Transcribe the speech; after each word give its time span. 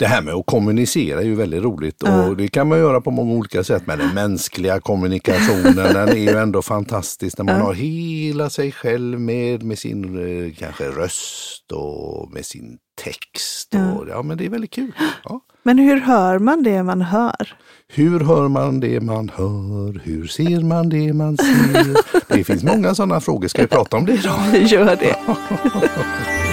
det 0.00 0.06
här 0.06 0.22
med 0.22 0.34
att 0.34 0.46
kommunicera 0.46 1.20
är 1.20 1.24
ju 1.24 1.34
väldigt 1.34 1.62
roligt 1.62 2.02
och 2.02 2.36
det 2.36 2.48
kan 2.48 2.68
man 2.68 2.78
göra 2.78 3.00
på 3.00 3.10
många 3.10 3.32
olika 3.32 3.64
sätt. 3.64 3.82
Men 3.86 3.98
den 3.98 4.14
mänskliga 4.14 4.80
kommunikationen 4.80 5.76
den 5.76 6.08
är 6.08 6.14
ju 6.14 6.38
ändå 6.38 6.62
fantastisk 6.62 7.38
när 7.38 7.44
man 7.44 7.60
har 7.60 7.74
hela 7.74 8.50
sig 8.50 8.72
själv 8.72 9.20
med, 9.20 9.62
med 9.62 9.78
sin 9.78 10.04
eh, 10.04 10.54
kanske 10.58 10.84
röst 10.84 11.72
och 11.72 12.32
med 12.32 12.46
sin 12.46 12.78
text. 13.04 13.74
Och, 13.74 14.08
ja. 14.08 14.22
men 14.22 14.38
det 14.38 14.44
är 14.44 14.48
väldigt 14.48 14.70
kul. 14.70 14.92
Ja. 15.24 15.40
Men 15.62 15.78
hur 15.78 16.00
hör 16.00 16.38
man 16.38 16.62
det 16.62 16.82
man 16.82 17.02
hör? 17.02 17.56
Hur 17.88 18.20
hör 18.20 18.48
man 18.48 18.80
det 18.80 19.00
man 19.00 19.30
hör? 19.34 20.00
Hur 20.04 20.26
ser 20.26 20.60
man 20.60 20.88
det 20.88 21.12
man 21.12 21.36
ser? 21.36 22.34
Det 22.34 22.44
finns 22.44 22.62
många 22.62 22.94
sådana 22.94 23.20
frågor. 23.20 23.48
Ska 23.48 23.62
vi 23.62 23.68
prata 23.68 23.96
om 23.96 24.06
det 24.06 24.12
idag? 24.12 24.38
Gör 24.66 24.96
det. 24.96 25.16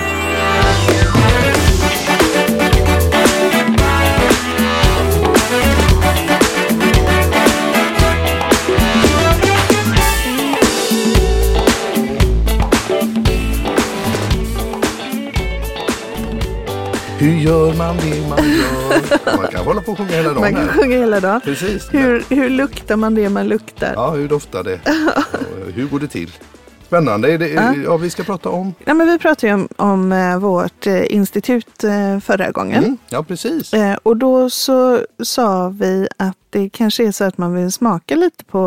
Hur 17.19 17.33
gör 17.35 17.73
man 17.73 17.97
det 17.97 18.29
man 18.29 18.39
gör? 18.49 19.37
Man 19.37 19.47
kan 19.51 19.65
hålla 19.65 19.81
på 19.81 19.91
och 19.91 19.97
sjunga 19.97 20.11
hela 20.11 20.29
dagen. 20.29 20.41
Man 20.41 20.53
kan 20.55 20.67
sjunga 20.67 20.97
hela 20.97 21.19
dagen. 21.19 21.41
Precis. 21.41 21.93
Hur, 21.93 22.23
hur 22.29 22.49
luktar 22.49 22.95
man 22.95 23.15
det 23.15 23.29
man 23.29 23.47
luktar? 23.47 23.93
Ja, 23.95 24.09
hur 24.11 24.27
doftar 24.27 24.63
det? 24.63 24.79
Hur 25.75 25.87
går 25.87 25.99
det 25.99 26.07
till? 26.07 26.31
Spännande. 26.87 27.31
Är 27.33 27.37
det, 27.37 27.47
ja. 27.83 27.97
vi 27.97 28.09
ska 28.09 28.23
prata 28.23 28.49
om... 28.49 28.73
Ja, 28.85 28.93
men 28.93 29.07
vi 29.07 29.17
pratade 29.19 29.47
ju 29.47 29.53
om, 29.53 29.67
om 29.75 30.11
eh, 30.11 30.37
vårt 30.39 30.87
eh, 30.87 31.13
institut 31.13 31.83
eh, 31.83 32.19
förra 32.19 32.51
gången. 32.51 32.83
Mm, 32.83 32.97
ja, 33.09 33.23
precis. 33.23 33.71
Och 34.03 34.17
då 34.17 34.49
så 34.49 34.99
sa 35.23 35.69
vi 35.69 36.07
att 36.17 36.37
det 36.49 36.69
kanske 36.69 37.07
är 37.07 37.11
så 37.11 37.23
att 37.23 37.37
man 37.37 37.53
vill 37.53 37.71
smaka 37.71 38.15
lite 38.15 38.45
på 38.45 38.59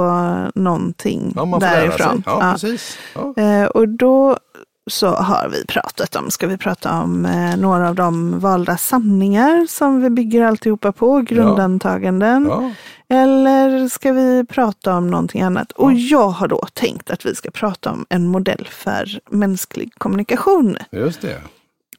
någonting 0.55 1.33
Ja, 1.37 1.45
man 1.45 1.61
får 1.61 1.67
lära 1.67 1.81
sig. 1.81 1.89
därifrån. 1.89 2.23
Ja, 2.27 2.39
Ja. 2.41 2.53
precis. 2.53 2.99
Ja. 3.37 3.69
Och 3.69 3.89
då 3.89 4.39
så 4.91 5.07
har 5.07 5.49
vi 5.49 5.67
pratat 5.67 6.17
om, 6.17 6.31
ska 6.31 6.47
vi 6.47 6.57
prata 6.57 7.01
om 7.01 7.27
eh, 7.27 7.57
några 7.57 7.89
av 7.89 7.95
de 7.95 8.41
valda 8.41 8.77
sanningar 8.77 9.67
som 9.69 10.03
vi 10.03 10.11
bygger 10.11 10.43
alltihopa 10.43 10.93
på, 10.93 11.21
grundantaganden. 11.21 12.47
Ja. 12.51 12.73
Eller 13.09 13.89
ska 13.89 14.13
vi 14.13 14.45
prata 14.45 14.97
om 14.97 15.11
någonting 15.11 15.43
annat? 15.43 15.73
Och 15.73 15.93
jag 15.93 16.29
har 16.29 16.49
då 16.49 16.67
tänkt 16.75 17.11
att 17.11 17.27
vi 17.27 17.35
ska 17.35 17.51
prata 17.51 17.91
om 17.91 18.07
en 18.09 18.27
modell 18.27 18.69
för 18.71 19.21
mänsklig 19.31 19.95
kommunikation. 19.99 20.77
Just 20.91 21.21
det. 21.21 21.43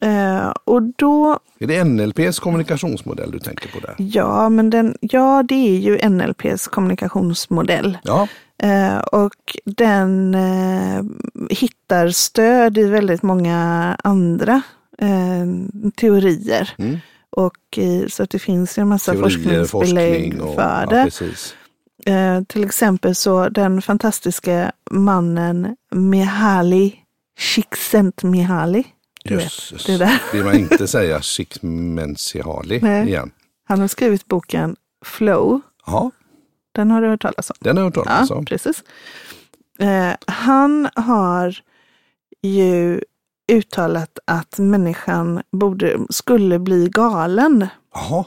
Eh, 0.07 0.53
och 0.63 0.81
då, 0.81 1.39
Är 1.59 1.67
det 1.67 1.83
NLPs 1.83 2.39
kommunikationsmodell 2.39 3.31
du 3.31 3.39
tänker 3.39 3.69
på 3.69 3.79
där? 3.79 3.95
ja 3.97 4.49
men 4.49 4.69
den, 4.69 4.97
ja 5.01 5.43
det 5.47 5.75
är 5.75 5.79
ju 5.79 6.09
NLPs 6.09 6.67
kommunikationsmodell. 6.67 7.97
Ja, 8.03 8.27
Eh, 8.63 8.97
och 8.97 9.57
den 9.65 10.35
eh, 10.35 11.03
hittar 11.49 12.09
stöd 12.09 12.77
i 12.77 12.83
väldigt 12.83 13.23
många 13.23 13.57
andra 14.03 14.61
eh, 14.97 15.45
teorier. 15.95 16.69
Mm. 16.77 16.97
Och 17.29 17.79
så 18.07 18.23
att 18.23 18.29
det 18.29 18.39
finns 18.39 18.77
en 18.77 18.87
massa 18.87 19.11
teorier, 19.11 19.65
forskningsbelägg 19.65 20.33
forskning 20.33 20.41
och... 20.41 20.55
för 20.55 20.87
Ja, 20.91 21.05
det. 22.05 22.11
Eh, 22.11 22.43
till 22.43 22.63
exempel 22.63 23.15
så 23.15 23.49
den 23.49 23.81
fantastiska 23.81 24.71
mannen 24.91 25.75
Mihaly 25.91 26.91
Csikszentmihalyi. 27.39 28.83
Jösses. 29.23 29.85
det 29.85 29.97
där. 29.97 30.21
Vill 30.33 30.43
man 30.43 30.55
inte 30.55 30.87
säga 30.97 31.21
Csikszentmihalyi 31.21 33.05
igen? 33.07 33.31
Han 33.63 33.79
har 33.79 33.87
skrivit 33.87 34.27
boken 34.27 34.75
Flow. 35.05 35.61
Ja, 35.85 36.11
Den 36.71 36.91
har 36.91 37.01
du 37.01 37.07
hört 37.07 37.21
talas 37.21 37.49
om? 37.49 37.55
den 37.59 37.77
har 37.77 37.83
jag 37.83 37.87
hört 37.87 38.05
talas 38.07 38.29
Ja, 38.29 38.35
om. 38.35 38.45
precis. 38.45 38.83
Eh, 39.79 40.13
han 40.27 40.89
har 40.95 41.55
ju 42.41 43.01
uttalat 43.51 44.19
att 44.25 44.57
människan 44.59 45.41
borde, 45.51 45.97
skulle 46.09 46.59
bli 46.59 46.89
galen 46.89 47.67
Jaha, 47.93 48.25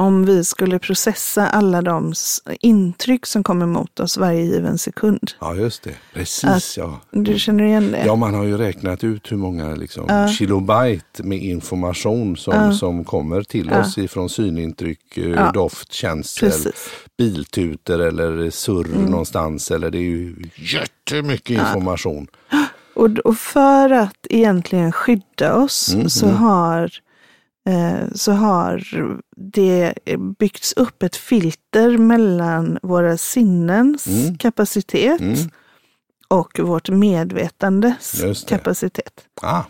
om 0.00 0.24
vi 0.24 0.44
skulle 0.44 0.78
processa 0.78 1.46
alla 1.48 1.82
de 1.82 2.12
intryck 2.60 3.26
som 3.26 3.42
kommer 3.42 3.64
emot 3.64 4.00
oss 4.00 4.18
varje 4.18 4.42
given 4.42 4.78
sekund. 4.78 5.30
ja 5.40 5.54
just 5.54 5.82
det. 5.82 5.94
Precis 6.14 6.44
Att- 6.44 6.76
ja. 6.76 7.00
Du 7.10 7.38
känner 7.38 7.64
igen 7.64 7.92
det? 7.92 8.02
Ja, 8.06 8.16
man 8.16 8.34
har 8.34 8.44
ju 8.44 8.56
räknat 8.56 9.04
ut 9.04 9.32
hur 9.32 9.36
många 9.36 9.74
liksom, 9.74 10.28
kilobyte 10.38 11.22
med 11.22 11.38
information 11.42 12.36
som, 12.36 12.54
Ja. 12.54 12.72
som 12.72 13.04
kommer 13.04 13.42
till 13.42 13.68
Ja. 13.72 13.80
oss 13.80 13.98
ifrån 13.98 14.28
synintryck, 14.30 15.16
eh, 15.18 15.30
Ja. 15.30 15.50
doft, 15.52 15.92
känsel, 15.92 16.50
Precis. 16.50 16.74
biltuter 17.18 17.98
eller 17.98 18.50
surr 18.50 18.86
Mm. 18.86 19.02
någonstans. 19.10 19.70
Eller 19.70 19.90
det 19.90 19.98
är 19.98 20.02
ju 20.02 20.36
jättemycket 20.56 21.50
information. 21.60 22.26
Och, 22.94 23.08
och 23.18 23.36
för 23.36 23.90
att 23.90 24.26
egentligen 24.30 24.92
skydda 24.92 25.54
oss 25.54 25.94
Mm, 25.94 26.10
så, 26.10 26.26
har, 26.28 26.90
så 28.14 28.32
har 28.32 28.82
det 29.36 29.94
byggts 30.38 30.72
upp 30.72 31.02
ett 31.02 31.16
filter 31.16 31.98
mellan 31.98 32.78
våra 32.82 33.16
sinnens 33.16 34.06
Mm. 34.06 34.38
kapacitet 34.38 35.20
Mm. 35.20 35.38
och 36.28 36.58
vårt 36.58 36.88
medvetandes 36.90 38.44
kapacitet. 38.48 39.24
Ah, 39.42 39.62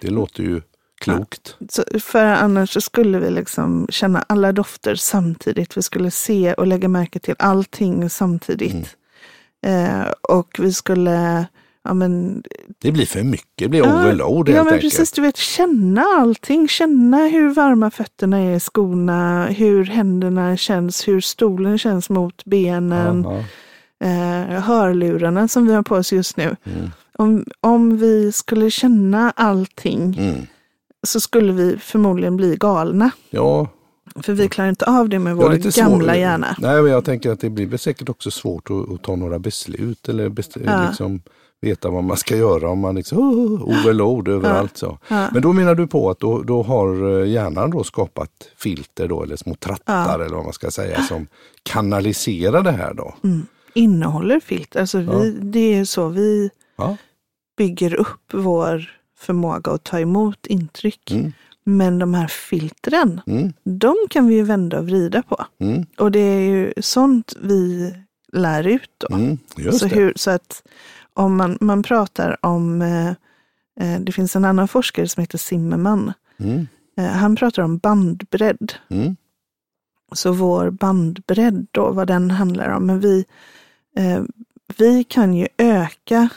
det 0.00 0.10
låter 0.10 0.42
ju 0.42 0.60
klokt. 1.00 1.56
Så 1.68 1.84
för 2.00 2.24
annars 2.26 2.82
skulle 2.84 3.18
vi 3.18 3.30
liksom 3.30 3.86
känna 3.90 4.24
alla 4.28 4.52
dofter 4.52 4.94
samtidigt. 4.94 5.76
Vi 5.76 5.82
skulle 5.82 6.10
se 6.10 6.54
och 6.54 6.66
lägga 6.66 6.88
märke 6.88 7.18
till 7.18 7.34
allting 7.38 8.10
samtidigt. 8.10 8.96
Mm. 9.62 10.00
Eh, 10.00 10.06
och 10.22 10.56
vi 10.58 10.72
skulle 10.72 11.46
ja, 11.84 11.94
men, 11.94 12.42
Det 12.78 12.92
blir 12.92 13.06
för 13.06 13.22
mycket, 13.22 13.46
det 13.56 13.68
blir 13.68 13.82
overload 13.82 14.48
Ja, 14.48 14.52
helt 14.54 14.64
men 14.64 14.74
enkelt. 14.74 14.92
precis. 14.92 15.12
Du 15.12 15.22
vet, 15.22 15.36
känna 15.36 16.02
allting. 16.18 16.68
Känna 16.68 17.26
hur 17.26 17.48
varma 17.54 17.90
fötterna 17.90 18.38
är 18.38 18.56
i 18.56 18.60
skorna, 18.60 19.46
hur 19.46 19.84
händerna 19.84 20.56
känns, 20.56 21.08
hur 21.08 21.20
stolen 21.20 21.78
känns 21.78 22.10
mot 22.10 22.44
benen, 22.44 23.22
Ja, 23.28 23.36
eh, 24.06 24.60
hörlurarna 24.62 25.48
som 25.48 25.66
vi 25.66 25.74
har 25.74 25.82
på 25.82 25.94
oss 25.94 26.12
just 26.12 26.36
nu. 26.36 26.56
Mm. 26.64 26.90
Om, 27.18 27.44
om 27.60 27.96
vi 27.96 28.32
skulle 28.32 28.70
känna 28.70 29.30
allting 29.36 30.16
Mm. 30.18 30.46
så 31.06 31.20
skulle 31.20 31.52
vi 31.52 31.76
förmodligen 31.78 32.36
bli 32.36 32.56
galna. 32.60 33.10
ja, 33.30 33.68
För 34.22 34.32
vi 34.32 34.48
klarar 34.48 34.68
inte 34.68 34.84
av 34.86 35.08
det 35.08 35.18
med 35.18 35.36
vår 35.36 35.52
lite 35.52 35.80
gamla 35.80 36.12
svår- 36.12 36.14
hjärna. 36.20 36.56
Nej, 36.58 36.82
men 36.82 36.92
jag 36.92 37.04
tänker 37.04 37.30
att 37.30 37.40
det 37.40 37.50
blir 37.50 37.76
säkert 37.76 38.08
också 38.08 38.30
svårt 38.30 38.70
att, 38.70 38.92
att 38.92 39.02
ta 39.02 39.16
några 39.16 39.38
beslut 39.38 40.08
eller 40.08 40.28
best, 40.28 40.56
Ja. 40.64 40.86
liksom, 40.88 41.22
veta 41.64 41.90
vad 41.90 42.04
man 42.04 42.16
ska 42.16 42.36
göra 42.36 42.70
om 42.70 42.78
man 42.78 42.94
liksom 42.94 43.18
oh, 43.18 43.62
overload 43.62 44.28
överallt. 44.28 44.76
Så. 44.76 44.98
Men 45.08 45.42
då 45.42 45.52
menar 45.52 45.74
du 45.74 45.86
på 45.86 46.10
att 46.10 46.20
då, 46.20 46.42
då 46.42 46.62
har 46.62 47.20
eh, 47.20 47.28
hjärnan 47.28 47.70
då 47.70 47.84
skapat 47.84 48.30
filter 48.56 49.08
då, 49.08 49.22
eller 49.22 49.36
små 49.36 49.54
trattar 49.54 50.20
eller 50.20 50.34
vad 50.34 50.44
man 50.44 50.52
ska 50.52 50.70
säga 50.70 51.02
som 51.02 51.26
kanaliserar 51.62 52.62
det 52.62 52.72
här 52.72 52.94
då. 52.94 53.14
Mm. 53.24 53.46
Innehåller 53.74 54.40
filter. 54.40 54.80
Alltså 54.80 54.98
vi, 54.98 55.30
Det 55.30 55.74
är 55.74 55.84
så 55.84 56.08
vi 56.08 56.50
bygger 57.56 57.94
upp 57.94 58.32
vår 58.32 58.90
förmåga 59.18 59.72
att 59.72 59.84
ta 59.84 60.00
emot 60.00 60.46
intryck. 60.46 61.10
Mm. 61.10 61.32
Men 61.64 61.98
de 61.98 62.14
här 62.14 62.26
filtren, 62.26 63.20
Mm. 63.26 63.52
de 63.64 63.94
kan 64.10 64.26
vi 64.26 64.34
ju 64.34 64.42
vända 64.42 64.78
och 64.78 64.86
vrida 64.86 65.22
på. 65.22 65.44
Mm. 65.60 65.86
Och 65.98 66.10
det 66.10 66.18
är 66.20 66.40
ju 66.40 66.72
sånt 66.80 67.34
vi 67.40 67.94
lär 68.32 68.66
ut 68.66 68.90
då. 68.98 69.16
Mm. 69.16 69.38
Så, 69.72 69.86
hur, 69.86 70.12
så 70.16 70.30
att 70.30 70.62
om 71.14 71.36
man, 71.36 71.58
man 71.60 71.82
pratar 71.82 72.36
om, 72.46 72.82
eh, 72.82 73.08
eh, 73.80 74.00
det 74.00 74.12
finns 74.12 74.36
en 74.36 74.44
annan 74.44 74.68
forskare 74.68 75.08
som 75.08 75.20
heter 75.20 75.38
Zimmerman. 75.38 76.12
Mm. 76.38 76.66
Eh, 76.96 77.06
han 77.06 77.36
pratar 77.36 77.62
om 77.62 77.78
bandbredd. 77.78 78.72
Mm. 78.90 79.16
Så 80.12 80.32
vår 80.32 80.70
bandbredd 80.70 81.66
då, 81.70 81.92
vad 81.92 82.06
den 82.06 82.30
handlar 82.30 82.68
om. 82.68 82.86
Men 82.86 83.00
vi, 83.00 83.24
eh, 83.96 84.22
vi 84.76 85.04
kan 85.04 85.34
ju 85.34 85.48
öka 85.58 86.28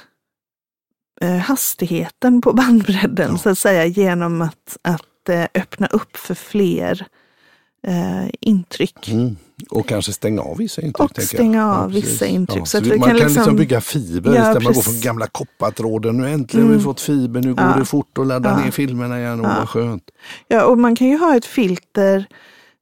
eh, 1.22 1.38
hastigheten 1.38 2.42
på 2.42 2.54
bandbredden 2.54 3.32
Ja. 3.32 3.38
så 3.38 3.50
att 3.50 3.60
säga 3.60 3.86
genom 3.86 4.42
att, 4.42 4.78
att 4.82 5.30
eh, 5.30 5.46
öppna 5.56 5.88
upp 5.88 6.18
för 6.18 6.36
fler 6.36 7.08
eh, 7.88 8.30
intryck. 8.40 9.10
Mm. 9.10 9.36
Och 9.70 9.88
kanske 9.88 10.14
stänga 10.14 10.42
av 10.42 10.58
vissa 10.58 10.82
intryck. 10.82 11.00
Och 11.18 11.22
stänga 11.24 11.74
av 11.76 11.92
vissa 11.92 12.08
precis. 12.08 12.22
intryck, 12.22 12.62
Ja, 12.62 12.66
så 12.66 12.78
att 12.78 12.84
så 12.86 12.90
vi 12.94 13.00
man 13.00 13.10
kan 13.10 13.18
kan 13.18 13.28
liksom, 13.28 13.42
liksom- 13.42 13.56
bygga 13.56 13.82
fiber 13.82 14.36
Ja, 14.36 14.38
istället. 14.42 14.64
Man 14.64 14.74
går 14.74 14.82
precis. 14.82 15.02
från 15.02 15.02
gamla 15.02 15.28
koppartråden. 15.28 16.18
Nu 16.18 16.30
äntligen 16.30 16.66
har 16.66 16.70
vi 16.70 16.76
Mm. 16.76 16.84
fått 16.86 17.02
fiber. 17.02 17.42
Nu 17.42 17.54
går 17.54 17.66
Ja. 17.66 17.76
det 17.80 17.86
fort 17.86 18.18
att 18.18 18.28
ladda 18.28 18.50
Ja. 18.50 18.58
ner 18.66 18.72
filmerna 18.72 19.20
igen. 19.20 19.42
Åh, 19.42 19.48
Ja. 19.52 19.60
vad 19.60 19.70
skönt. 19.70 20.04
Ja, 20.48 20.64
och 20.66 20.78
man 20.78 20.96
kan 20.96 21.08
ju 21.08 21.18
ha 21.18 21.36
ett 21.36 21.46
filter 21.46 22.26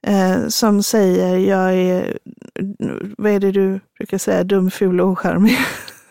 eh, 0.08 0.48
som 0.48 0.84
säger 0.84 1.38
jag 1.38 1.74
är, 1.74 2.18
vad 3.18 3.32
är 3.32 3.40
det 3.40 3.52
du 3.52 3.80
brukar 3.98 4.18
säga, 4.18 4.44
dum, 4.44 4.72
ful 4.72 5.02
och 5.02 5.08
ocharmig. 5.10 5.58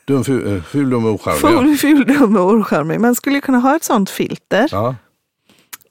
Dum, 0.07 0.25
ful, 0.25 0.57
eh, 0.57 0.63
ful 0.63 0.91
dum 0.91 1.05
och 1.05 1.13
ocharmig. 1.15 1.41
Ful, 1.41 1.77
ful, 1.79 2.05
dum 2.19 2.37
och 2.37 2.55
ocharmig. 2.55 3.01
Man 3.01 3.15
skulle 3.15 3.41
kunna 3.41 3.59
ha 3.59 3.77
ett 3.77 3.85
sånt 3.85 4.11
filter 4.11 4.69
Ja. 4.73 4.95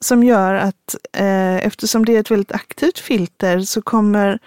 Som 0.04 0.24
gör 0.24 0.54
att 0.54 0.94
eh, 1.12 1.56
eftersom 1.66 2.04
det 2.04 2.16
är 2.16 2.20
ett 2.20 2.30
väldigt 2.30 2.52
aktivt 2.52 2.98
filter 2.98 3.60
så 3.60 3.82
kommer 3.82 4.38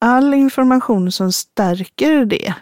all 0.00 0.34
information 0.34 1.12
som 1.12 1.32
stärker 1.32 2.24
det 2.24 2.54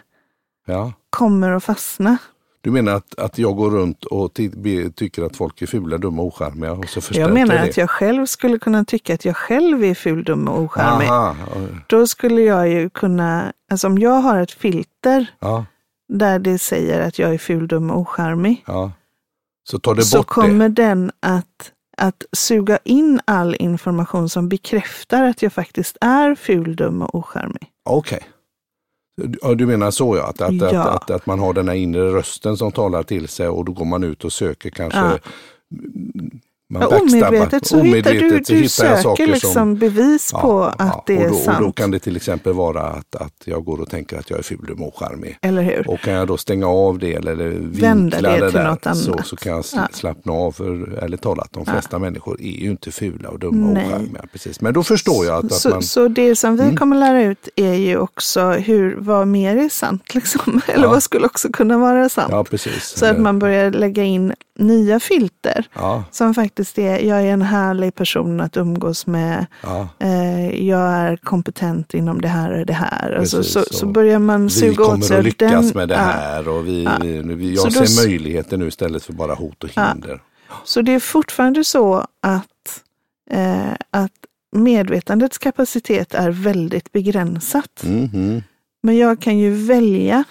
Ja. 0.65 0.93
kommer 1.09 1.51
att 1.51 1.63
fastna. 1.63 2.17
Du 2.61 2.71
menar 2.71 2.93
att, 2.93 3.19
att 3.19 3.37
jag 3.37 3.55
går 3.55 3.71
runt 3.71 4.03
och 4.05 4.33
ty 4.33 4.49
tycker 4.95 5.23
att 5.23 5.35
folk 5.37 5.61
är 5.61 5.65
fula, 5.65 5.97
dumma 5.97 6.21
och 6.21 6.27
ocharmiga 6.27 6.71
och 6.73 6.89
så 6.89 7.01
Jag 7.11 7.33
menar 7.33 7.55
det? 7.55 7.61
att 7.61 7.77
jag 7.77 7.89
själv 7.89 8.25
skulle 8.25 8.59
kunna 8.59 8.85
tycka 8.85 9.13
att 9.13 9.25
jag 9.25 9.37
själv 9.37 9.83
är 9.83 9.93
ful, 9.95 10.23
dum 10.23 10.47
och 10.47 10.61
ocharmig. 10.61 11.07
Aha, 11.07 11.35
Då 11.87 12.07
skulle 12.07 12.41
jag 12.41 12.69
ju 12.69 12.89
kunna, 12.89 13.53
alltså 13.71 13.87
om 13.87 13.97
jag 13.97 14.21
har 14.21 14.41
ett 14.41 14.51
filter 14.51 15.25
ja, 15.39 15.65
där 16.09 16.39
det 16.39 16.59
säger 16.59 17.07
att 17.07 17.19
jag 17.19 17.33
är 17.33 17.37
ful, 17.37 17.67
dum 17.67 17.91
och 17.91 17.97
ocharmig, 17.99 18.63
ja. 18.67 18.91
Så 19.63 19.79
tar 19.79 19.95
det 19.95 20.03
så 20.03 20.17
bort 20.17 20.27
kommer 20.27 20.69
det? 20.69 20.83
den 20.83 21.11
att, 21.19 21.71
att 21.97 22.23
suga 22.31 22.79
in 22.83 23.21
all 23.25 23.55
information 23.59 24.29
som 24.29 24.49
bekräftar 24.49 25.23
att 25.23 25.41
jag 25.41 25.53
faktiskt 25.53 25.97
är 26.01 26.35
ful, 26.35 26.75
dum 26.75 27.01
och 27.01 27.15
ocharmig. 27.15 27.67
Okej. 27.85 28.23
Ja, 29.41 29.55
du 29.55 29.65
menar 29.65 29.91
så 29.91 30.17
ja, 30.17 30.27
att, 30.27 30.41
att, 30.41 30.53
Ja. 30.53 30.83
Att, 30.83 31.03
att, 31.03 31.11
att 31.11 31.25
man 31.25 31.39
har 31.39 31.53
den 31.53 31.67
här 31.67 31.75
inre 31.75 32.13
rösten 32.13 32.57
som 32.57 32.71
talar 32.71 33.03
till 33.03 33.27
sig 33.27 33.47
och 33.47 33.65
då 33.65 33.71
går 33.71 33.85
man 33.85 34.03
ut 34.03 34.23
och 34.23 34.33
söker 34.33 34.69
kanske 34.69 34.99
Ja. 34.99 35.17
Man 36.69 36.81
Ja, 36.81 36.99
omedvetet 36.99 37.65
så 37.67 37.77
hittar 37.81 38.11
du, 38.13 38.19
Omedvetet 38.19 38.47
du 38.47 38.55
hittar 38.55 38.85
jag 38.85 38.99
söker 39.01 39.27
liksom 39.27 39.53
som- 39.53 39.75
bevis 39.75 40.29
Ja, 40.33 40.41
på 40.41 40.73
ja, 40.79 40.85
att 40.85 41.05
det 41.05 41.17
och 41.17 41.23
är 41.23 41.29
då, 41.29 41.35
sant. 41.35 41.57
Och 41.59 41.65
då 41.65 41.71
kan 41.71 41.91
det 41.91 41.99
till 41.99 42.15
exempel 42.15 42.53
vara 42.53 42.81
att, 42.81 43.15
att 43.15 43.33
jag 43.45 43.65
går 43.65 43.81
och 43.81 43.89
tänker 43.89 44.19
att 44.19 44.29
jag 44.29 44.39
är 44.39 44.43
ful, 44.43 44.75
och 44.79 44.97
charmig. 44.99 45.37
Eller 45.41 45.61
hur? 45.61 45.89
Och 45.89 45.99
kan 45.99 46.13
jag 46.13 46.27
då 46.27 46.37
stänga 46.37 46.67
av 46.67 46.99
det 46.99 47.13
eller 47.13 47.35
Vända 47.35 48.17
vinkla 48.17 48.31
det 48.31 48.39
det, 48.39 48.45
till 48.51 48.59
där 48.59 48.93
så, 48.93 49.11
annat. 49.13 49.27
så 49.27 49.35
kan 49.35 49.51
jag 49.51 49.61
sl- 49.61 49.75
Ja. 49.77 49.87
slappna 49.93 50.33
av. 50.33 50.51
För 50.51 50.97
ärligt 51.03 51.21
talat, 51.21 51.47
de 51.51 51.65
flesta 51.65 51.99
människor 51.99 52.41
är 52.41 52.45
ju 52.63 52.69
inte 52.71 52.91
fula 52.91 53.29
och 53.29 53.39
dumma 53.39 53.67
och 53.67 53.73
Nej. 53.73 53.87
ocharmiga. 53.87 54.25
Precis. 54.31 54.61
Men 54.61 54.73
då 54.73 54.83
förstår 54.83 55.25
jag 55.25 55.35
att, 55.37 55.45
att 55.45 55.53
Så, 55.53 55.69
man... 55.69 55.83
så 55.83 56.07
det 56.07 56.35
som 56.35 56.55
vi 56.57 56.63
Mm. 56.63 56.77
kommer 56.77 56.95
lära 56.95 57.23
ut 57.23 57.49
är 57.55 57.73
ju 57.73 57.97
också 57.97 58.49
hur, 58.51 58.95
vad 58.99 59.27
mer 59.27 59.55
är 59.57 59.69
sant 59.69 60.13
liksom? 60.15 60.61
Eller 60.67 60.83
Ja. 60.83 60.89
vad 60.89 61.03
skulle 61.03 61.25
också 61.25 61.49
kunna 61.53 61.77
vara 61.77 62.09
sant? 62.09 62.51
Ja. 62.51 62.57
Så 62.81 63.05
att 63.05 63.19
man 63.19 63.39
börjar 63.39 63.71
lägga 63.71 64.03
in 64.03 64.33
nya 64.59 64.99
filter 64.99 65.65
Ja, 65.73 66.03
som 66.11 66.33
faktiskt 66.33 66.52
är, 66.59 66.99
jag 66.99 67.21
är 67.21 67.25
en 67.33 67.41
härlig 67.41 67.95
person 67.95 68.41
att 68.41 68.57
umgås 68.57 69.07
med, 69.07 69.45
ja. 69.63 69.87
eh, 69.99 70.65
jag 70.67 70.81
är 70.89 71.17
kompetent 71.17 71.93
inom 71.93 72.21
det 72.21 72.27
här 72.27 72.59
och 72.59 72.65
det 72.65 72.73
här. 72.73 73.15
Precis, 73.19 73.47
så, 73.47 73.63
så 73.71 73.85
och 73.85 73.93
börjar 73.93 74.19
man 74.19 74.43
Vi 74.43 74.49
suga 74.49 74.83
åt 74.83 74.89
kommer 74.89 75.05
sig 75.05 75.17
att 75.17 75.23
lyckas 75.25 75.51
den- 75.51 75.77
med 75.77 75.89
det 75.89 75.95
ja. 75.95 76.01
här 76.01 76.47
och 76.47 76.67
vi, 76.67 76.83
Ja. 76.83 76.91
vi, 77.01 77.21
vi, 77.35 77.55
Så 77.57 77.67
jag 77.67 77.73
då 77.73 77.85
ser 77.85 78.07
möjligheter 78.07 78.57
nu 78.57 78.67
istället 78.67 79.03
för 79.03 79.13
bara 79.13 79.33
hot 79.35 79.63
och 79.63 79.69
Ja. 79.73 79.87
hinder. 79.93 80.21
Så 80.65 80.81
det 80.81 80.91
är 80.93 80.99
fortfarande 80.99 81.63
så 81.63 82.05
att, 82.21 82.81
eh, 83.31 83.71
att 83.91 84.11
medvetandets 84.55 85.37
kapacitet 85.37 86.13
är 86.13 86.29
väldigt 86.29 86.91
begränsat. 86.91 87.83
Mhm. 87.83 88.43
Men 88.83 88.97
jag 88.97 89.19
kan 89.19 89.37
ju 89.37 89.53
välja. 89.65 90.23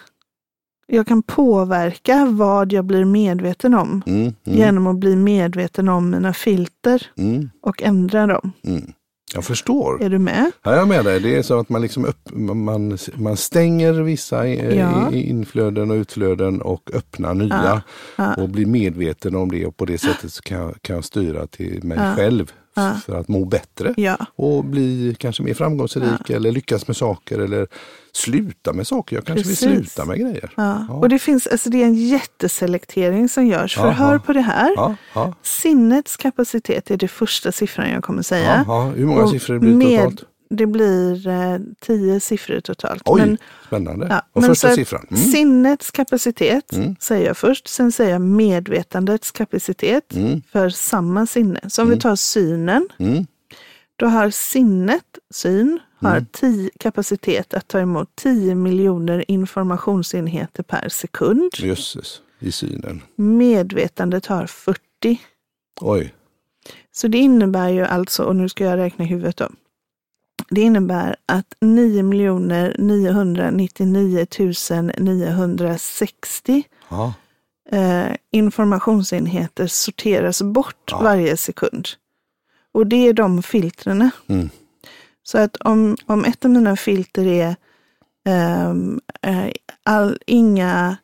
Jag 0.86 1.06
kan 1.06 1.22
påverka 1.22 2.26
vad 2.30 2.72
jag 2.72 2.84
blir 2.84 3.04
medveten 3.04 3.74
om 3.74 4.02
Mm, 4.06 4.20
mm, 4.20 4.34
genom 4.44 4.86
att 4.86 4.96
bli 4.96 5.16
medveten 5.16 5.88
om 5.88 6.10
mina 6.10 6.32
filter 6.32 7.06
mm, 7.18 7.50
och 7.62 7.82
ändra 7.82 8.26
dem. 8.26 8.52
mm. 8.66 8.92
Jag 9.34 9.44
förstår. 9.44 10.02
Är 10.02 10.08
du 10.10 10.18
med? 10.18 10.50
Ja, 10.62 10.72
jag 10.72 10.82
är 10.82 10.86
med 10.86 11.04
dig. 11.04 11.20
Det 11.20 11.36
är 11.36 11.42
så 11.42 11.58
att 11.60 11.68
man, 11.68 11.82
liksom 11.82 12.04
upp, 12.04 12.28
man, 12.32 12.98
man 13.14 13.36
stänger 13.36 13.92
vissa 13.92 14.46
eh, 14.46 14.78
Ja. 14.78 15.10
inflöden 15.12 15.90
och 15.90 15.94
utflöden 15.94 16.62
och 16.62 16.90
öppnar 16.94 17.34
nya. 17.34 17.82
Ja. 18.16 18.34
Och 18.34 18.48
blir 18.48 18.66
medveten 18.66 19.36
om 19.36 19.50
det 19.50 19.66
och 19.66 19.76
på 19.76 19.84
det 19.84 19.98
sättet 19.98 20.40
kan 20.40 20.58
jag, 20.58 20.74
kan 20.82 20.96
jag 20.96 21.04
styra 21.04 21.46
till 21.46 21.84
mig 21.84 21.98
Ja. 21.98 22.14
själv 22.16 22.52
Ja. 22.74 22.94
för 23.06 23.20
att 23.20 23.28
må 23.28 23.44
bättre. 23.44 23.94
Ja, 23.96 24.16
Och 24.36 24.64
bli 24.64 25.16
kanske 25.18 25.42
mer 25.42 25.54
framgångsrik 25.54 26.30
eller 26.30 26.52
lyckas 26.52 26.86
med 26.86 26.96
saker 26.96 27.38
eller 27.38 27.66
sluta 28.12 28.72
med 28.72 28.86
saker. 28.86 29.16
Jag 29.16 29.24
kanske 29.24 29.44
Precis. 29.48 29.62
vill 29.68 29.76
sluta 29.76 30.04
med 30.04 30.18
grejer. 30.20 30.52
ja. 30.56 30.84
Ja. 30.88 30.94
och 30.94 31.08
det 31.08 31.18
finns, 31.18 31.46
alltså 31.46 31.70
det 31.70 31.82
är 31.82 31.86
en 31.86 31.94
jätteselektering 32.08 33.28
som 33.28 33.46
görs. 33.46 33.76
För 33.76 33.90
hör 33.90 34.18
på 34.18 34.32
det 34.32 34.40
här. 34.40 34.72
Ja, 34.76 34.96
ja, 35.14 35.34
Sinnets 35.42 36.16
kapacitet 36.16 36.90
är 36.90 36.96
det 36.96 37.08
första 37.08 37.52
siffran 37.52 37.90
jag 37.90 38.02
kommer 38.04 38.18
ja, 38.18 38.22
säga. 38.22 38.64
ja. 38.68 38.82
Hur 38.96 39.06
många 39.06 39.22
Och 39.22 39.30
siffror 39.30 39.58
blir 39.58 39.70
det 39.70 39.76
med- 39.76 39.98
totalt? 40.10 40.24
Det 40.54 40.66
blir 40.66 41.28
eh, 41.28 41.58
tio 41.80 42.20
siffror 42.20 42.60
totalt. 42.60 43.02
Oj, 43.04 43.20
Men, 43.20 43.38
spännande. 43.66 44.06
ja, 44.10 44.22
och 44.32 44.40
men 44.40 44.50
första 44.50 44.68
så 44.68 44.74
siffran? 44.74 45.06
Mm. 45.10 45.22
Sinnets 45.22 45.90
kapacitet 45.90 46.72
Mm. 46.72 46.96
säger 47.00 47.26
jag 47.26 47.36
först. 47.36 47.68
Sen 47.68 47.92
säger 47.92 48.10
jag 48.12 48.20
medvetandets 48.20 49.30
kapacitet 49.30 50.12
Mm. 50.14 50.42
för 50.52 50.68
samma 50.68 51.26
sinne. 51.26 51.60
Så 51.68 51.82
om 51.82 51.88
vi 51.90 51.98
tar 51.98 52.16
synen. 52.16 52.88
Mm. 52.98 53.26
Då 53.96 54.06
har 54.06 54.30
sinnet, 54.30 55.04
syn, 55.34 55.78
har 56.00 56.10
Mm. 56.16 56.26
tio, 56.32 56.70
kapacitet 56.80 57.54
att 57.54 57.68
ta 57.68 57.78
emot 57.80 58.10
10 58.16 58.54
miljoner 58.54 59.24
informationsenheter 59.30 60.62
per 60.62 60.88
sekund. 60.88 61.50
Jösses, 61.58 62.20
i 62.38 62.52
synen. 62.52 63.02
Medvetandet 63.16 64.26
har 64.26 64.46
40. 64.46 64.80
Oj, 65.80 66.14
Så 66.92 67.08
det 67.08 67.18
innebär 67.18 67.68
ju 67.68 67.84
alltså, 67.84 68.22
och 68.24 68.36
nu 68.36 68.48
ska 68.48 68.64
jag 68.64 68.76
räkna 68.78 69.04
i 69.04 69.08
huvudet 69.08 69.36
då. 69.36 69.48
Det 70.54 70.60
innebär 70.60 71.16
att 71.26 71.54
9 71.60 72.02
999 72.02 74.26
960 74.98 76.62
ja. 76.88 77.14
eh, 77.70 78.16
informationsenheter 78.30 79.66
sorteras 79.66 80.42
bort 80.42 80.88
Ja. 80.90 81.00
varje 81.02 81.36
sekund. 81.36 81.88
Och 82.74 82.86
det 82.86 83.08
är 83.08 83.12
de 83.12 83.42
filtrerna. 83.42 84.10
Mm. 84.28 84.48
Så 85.22 85.38
att 85.38 85.56
om, 85.56 85.96
om 86.06 86.24
ett 86.24 86.44
av 86.44 86.50
mina 86.50 86.76
filter 86.76 87.26
är 87.26 87.56
ehm, 88.28 89.00
eh, 89.22 89.46
all, 89.82 90.18
inga 90.26 90.96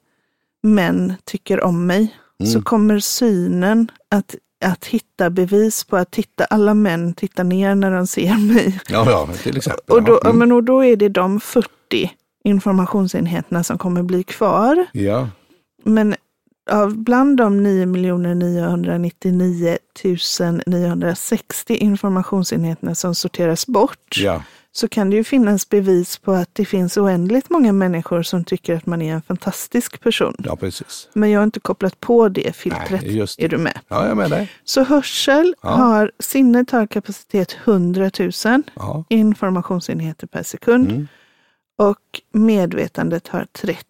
män 0.62 1.14
tycker 1.24 1.64
om 1.64 1.86
mig, 1.86 2.14
Mm. 2.40 2.52
så 2.52 2.62
kommer 2.62 2.98
synen 3.00 3.90
att, 4.08 4.34
att 4.64 4.84
hitta 4.84 5.30
bevis 5.30 5.84
på 5.84 5.96
att 5.96 6.10
titta, 6.10 6.44
alla 6.44 6.74
män 6.74 7.14
tittar 7.14 7.44
ner 7.44 7.74
när 7.74 7.90
de 7.90 8.06
ser 8.06 8.38
mig. 8.54 8.80
ja, 8.88 9.10
ja, 9.10 9.28
till 9.42 9.56
exempel. 9.56 9.96
Och 9.96 10.02
då, 10.02 10.20
Mm. 10.24 10.38
men, 10.38 10.52
och 10.52 10.64
då 10.64 10.84
är 10.84 10.96
det 10.96 11.08
de 11.08 11.40
40 11.40 11.68
informationsenheterna 12.44 13.64
som 13.64 13.78
kommer 13.78 14.02
bli 14.02 14.22
kvar. 14.22 14.86
ja. 14.92 15.28
Men 15.84 16.14
av 16.70 16.96
bland 16.96 17.36
de 17.36 17.62
9 17.62 17.86
999 17.86 19.78
960 20.66 21.74
informationsenheterna 21.74 22.94
som 22.94 23.14
sorteras 23.14 23.66
bort 23.66 24.16
ja, 24.16 24.42
så 24.78 24.88
kan 24.88 25.10
det 25.10 25.16
ju 25.16 25.24
finnas 25.24 25.68
bevis 25.68 26.18
på 26.18 26.32
att 26.32 26.54
det 26.54 26.64
finns 26.64 26.96
oändligt 26.96 27.50
många 27.50 27.72
människor 27.72 28.22
som 28.22 28.44
tycker 28.44 28.74
att 28.76 28.86
man 28.86 29.02
är 29.02 29.14
en 29.14 29.22
fantastisk 29.22 30.00
person. 30.00 30.34
ja, 30.38 30.56
precis. 30.56 31.08
Men 31.12 31.30
jag 31.30 31.40
har 31.40 31.44
inte 31.44 31.60
kopplat 31.60 32.00
på 32.00 32.28
det 32.28 32.56
filtret. 32.56 32.90
Nej, 33.02 33.26
det. 33.38 33.44
Är 33.44 33.48
du 33.48 33.58
med? 33.58 33.78
Ja, 33.88 34.02
jag 34.02 34.10
är 34.10 34.14
med 34.14 34.30
dig. 34.30 34.50
Så 34.64 34.84
hörsel 34.84 35.54
Ja. 35.62 35.68
har, 35.68 36.12
sinnet 36.18 36.70
har 36.70 36.86
kapacitet 36.86 37.52
100 37.64 38.10
000 38.18 38.30
Ja. 38.74 39.04
informationsenheter 39.08 40.26
per 40.26 40.42
sekund 40.42 40.90
Mm. 40.90 41.08
och 41.78 42.20
medvetandet 42.32 43.28
har 43.28 43.46
30. 43.52 43.84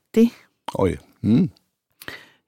Oj, 0.74 0.98
mm. 1.22 1.48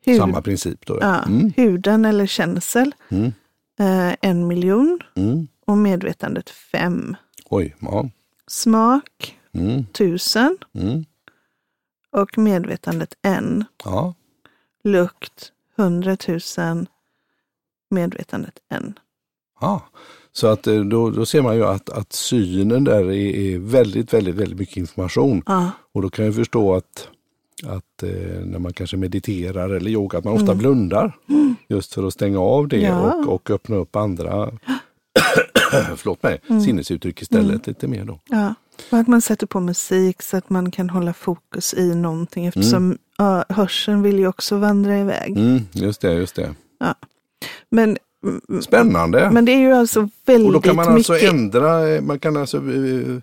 Hud, 0.07 0.17
samma 0.19 0.43
princip 0.43 0.87
då. 0.87 0.99
ja, 1.01 1.23
Mm. 1.25 1.53
Huden 1.57 2.05
eller 2.05 2.27
känsel 2.27 2.95
Mm. 3.09 3.33
eh, 3.81 4.15
en 4.21 4.47
miljon 4.47 4.99
Mm. 5.17 5.49
och 5.67 5.79
medvetandet 5.79 6.51
5. 6.51 7.17
Oj, 7.51 7.77
ja. 7.81 8.09
Smak 8.55 9.37
Mm. 9.53 9.81
1000 9.93 10.59
Mm. 10.75 11.05
och 12.13 12.39
medvetandet 12.39 13.15
1. 13.23 13.45
Ja, 13.85 14.15
Lukt 14.85 15.53
100 15.77 16.17
000 16.59 16.87
medvetandet 17.91 18.59
1. 18.69 18.83
ja. 19.61 19.83
Så 20.33 20.47
att 20.47 20.67
eh, 20.67 20.81
då, 20.81 21.11
då 21.11 21.27
ser 21.27 21.43
man 21.43 21.57
ju 21.57 21.65
att, 21.67 21.91
att 21.91 22.13
synen 22.13 22.85
där 22.85 23.05
är, 23.05 23.11
är 23.55 23.59
väldigt, 23.59 24.13
väldigt, 24.15 24.35
väldigt 24.35 24.59
mycket 24.59 24.77
information. 24.77 25.43
Ja, 25.47 25.71
Och 25.93 26.03
då 26.03 26.11
kan 26.11 26.25
jag 26.25 26.35
förstå 26.35 26.75
att, 26.75 27.09
att 27.67 28.03
eh, 28.03 28.45
när 28.45 28.59
man 28.59 28.73
kanske 28.73 28.97
mediterar 28.97 29.71
eller 29.71 29.91
yoga, 29.91 30.19
att 30.19 30.25
man 30.25 30.33
ofta 30.35 30.45
Mm. 30.53 30.59
blundar. 30.59 31.17
Just 31.69 31.95
för 31.95 32.07
att 32.07 32.13
stänga 32.15 32.41
av 32.41 32.69
det 32.69 32.81
Ja. 32.81 33.15
och, 33.15 33.35
och 33.35 33.51
öppna 33.51 33.77
upp 33.77 33.97
andra 33.97 34.53
förlåt 35.97 36.23
mig, 36.23 36.41
Mm. 36.49 36.63
sinnesuttryck 36.63 37.23
istället 37.23 37.67
lite 37.67 37.87
mer 37.89 38.05
då. 38.05 38.21
ja. 38.29 38.55
Och 38.91 38.99
att 38.99 39.09
man 39.09 39.21
sätter 39.21 39.47
på 39.47 39.61
musik 39.61 40.23
så 40.23 40.37
att 40.37 40.51
man 40.51 40.71
kan 40.71 40.91
hålla 40.91 41.13
fokus 41.13 41.75
i 41.75 41.95
någonting 41.95 42.47
eftersom 42.47 42.99
ja, 43.19 43.45
hörseln 43.49 44.03
vill 44.03 44.19
ju 44.19 44.27
också 44.27 44.57
vandra 44.59 44.99
iväg. 44.99 45.37
Mm, 45.39 45.61
just 45.73 46.01
det, 46.01 46.13
just 46.13 46.35
det. 46.35 46.55
Men, 47.71 47.97
mm, 48.49 48.63
Spännande! 48.63 49.31
men 49.31 49.45
det 49.45 49.53
är 49.53 49.59
ju 49.59 49.73
alltså 49.73 50.09
väldigt 50.27 50.47
och 50.47 50.53
då 50.53 50.61
kan 50.61 50.77
man 50.77 50.89
alltså 50.89 51.13
mycket. 51.13 51.31
ändra, 51.33 52.01
man 52.01 52.19
kan 52.19 52.37
alltså 52.37 52.57
eh, 52.57 53.19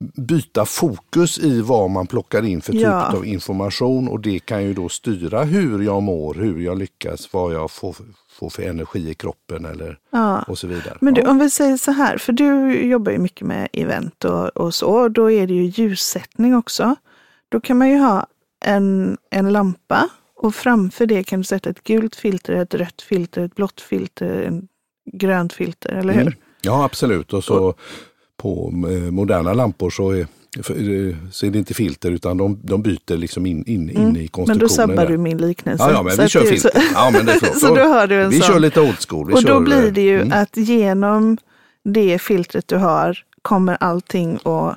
byta 0.00 0.64
fokus 0.64 1.38
i 1.38 1.60
vad 1.60 1.90
man 1.90 2.06
plockar 2.06 2.44
in 2.44 2.60
för 2.62 2.72
typ 2.72 2.82
Ja. 2.82 3.16
av 3.16 3.26
information 3.26 4.08
och 4.08 4.20
det 4.20 4.38
kan 4.38 4.64
ju 4.64 4.74
då 4.74 4.88
styra 4.88 5.44
hur 5.44 5.82
jag 5.82 6.02
mår, 6.02 6.34
hur 6.34 6.60
jag 6.60 6.78
lyckas, 6.78 7.32
vad 7.32 7.54
jag 7.54 7.70
får, 7.70 7.96
får 8.30 8.50
för 8.50 8.62
energi 8.62 9.10
i 9.10 9.14
kroppen 9.14 9.64
eller 9.64 9.98
Ja. 10.10 10.42
och 10.42 10.58
så 10.58 10.66
vidare. 10.66 10.96
Men 11.00 11.14
du, 11.14 11.20
ja. 11.20 11.30
om 11.30 11.38
vi 11.38 11.50
säger 11.50 11.76
så 11.76 11.90
här, 11.90 12.18
för 12.18 12.32
du 12.32 12.80
jobbar 12.82 13.12
ju 13.12 13.18
mycket 13.18 13.46
med 13.46 13.68
event 13.72 14.24
och, 14.24 14.48
och 14.48 14.74
så, 14.74 15.08
då 15.08 15.30
är 15.30 15.46
det 15.46 15.54
ju 15.54 15.64
ljussättning 15.64 16.54
också. 16.54 16.94
Då 17.48 17.60
kan 17.60 17.78
man 17.78 17.88
ju 17.90 17.98
ha 17.98 18.26
en, 18.64 19.16
en 19.30 19.52
lampa 19.52 20.08
och 20.36 20.54
framför 20.54 21.06
det 21.06 21.24
kan 21.24 21.40
du 21.40 21.44
sätta 21.44 21.70
ett 21.70 21.84
gult 21.84 22.16
filter, 22.16 22.52
ett 22.52 22.74
rött 22.74 23.02
filter, 23.02 23.42
ett 23.42 23.54
blått 23.54 23.80
filter, 23.80 24.42
en 24.42 24.68
grönt 25.12 25.52
filter, 25.52 25.92
eller 25.92 26.12
hur? 26.12 26.22
Mm. 26.22 26.34
Ja, 26.62 26.84
absolut. 26.84 27.32
Och 27.32 27.44
så 27.44 27.74
på 28.42 28.72
eh, 28.90 29.10
moderna 29.10 29.52
lampor 29.52 29.90
så 29.90 30.10
är, 30.10 30.20
eh, 30.20 31.16
så 31.30 31.46
är 31.46 31.50
det 31.50 31.58
inte 31.58 31.74
filter 31.74 32.10
utan 32.10 32.36
de, 32.36 32.60
de 32.62 32.82
byter 32.82 33.16
liksom 33.16 33.46
in, 33.46 33.64
in, 33.66 33.90
in 33.90 33.90
i 33.90 33.96
Mm. 33.96 34.12
Men 34.12 34.28
konstruktionen. 34.28 34.58
då 34.58 34.68
sabbar 34.68 35.06
du 35.06 35.18
min 35.18 35.38
liknelse. 35.38 35.84
Ja, 35.84 35.92
ja, 35.92 36.02
men 36.02 36.12
Så 36.16 36.22
vi 36.22 36.28
kör 36.28 36.40
det- 36.40 36.46
filter. 36.46 36.70
så- 36.70 36.80
Ja, 36.94 37.10
men 37.12 37.26
det 37.26 37.32
är. 37.32 37.54
Så 37.58 37.74
då 37.74 37.80
har 37.82 38.06
du 38.06 38.22
en 38.22 38.30
Vi 38.30 38.40
sån. 38.40 38.52
kör 38.52 38.60
lite 38.60 38.80
old 38.80 38.98
school. 39.08 39.26
Vi 39.28 39.34
och 39.34 39.42
då 39.42 39.48
kör, 39.48 39.60
blir 39.60 39.90
det 39.90 40.00
ju 40.02 40.20
mm. 40.20 40.42
att 40.42 40.56
genom 40.56 41.36
det 41.84 42.18
filtret 42.18 42.68
du 42.68 42.76
har 42.76 43.18
kommer 43.42 43.76
allting 43.80 44.34
att 44.44 44.76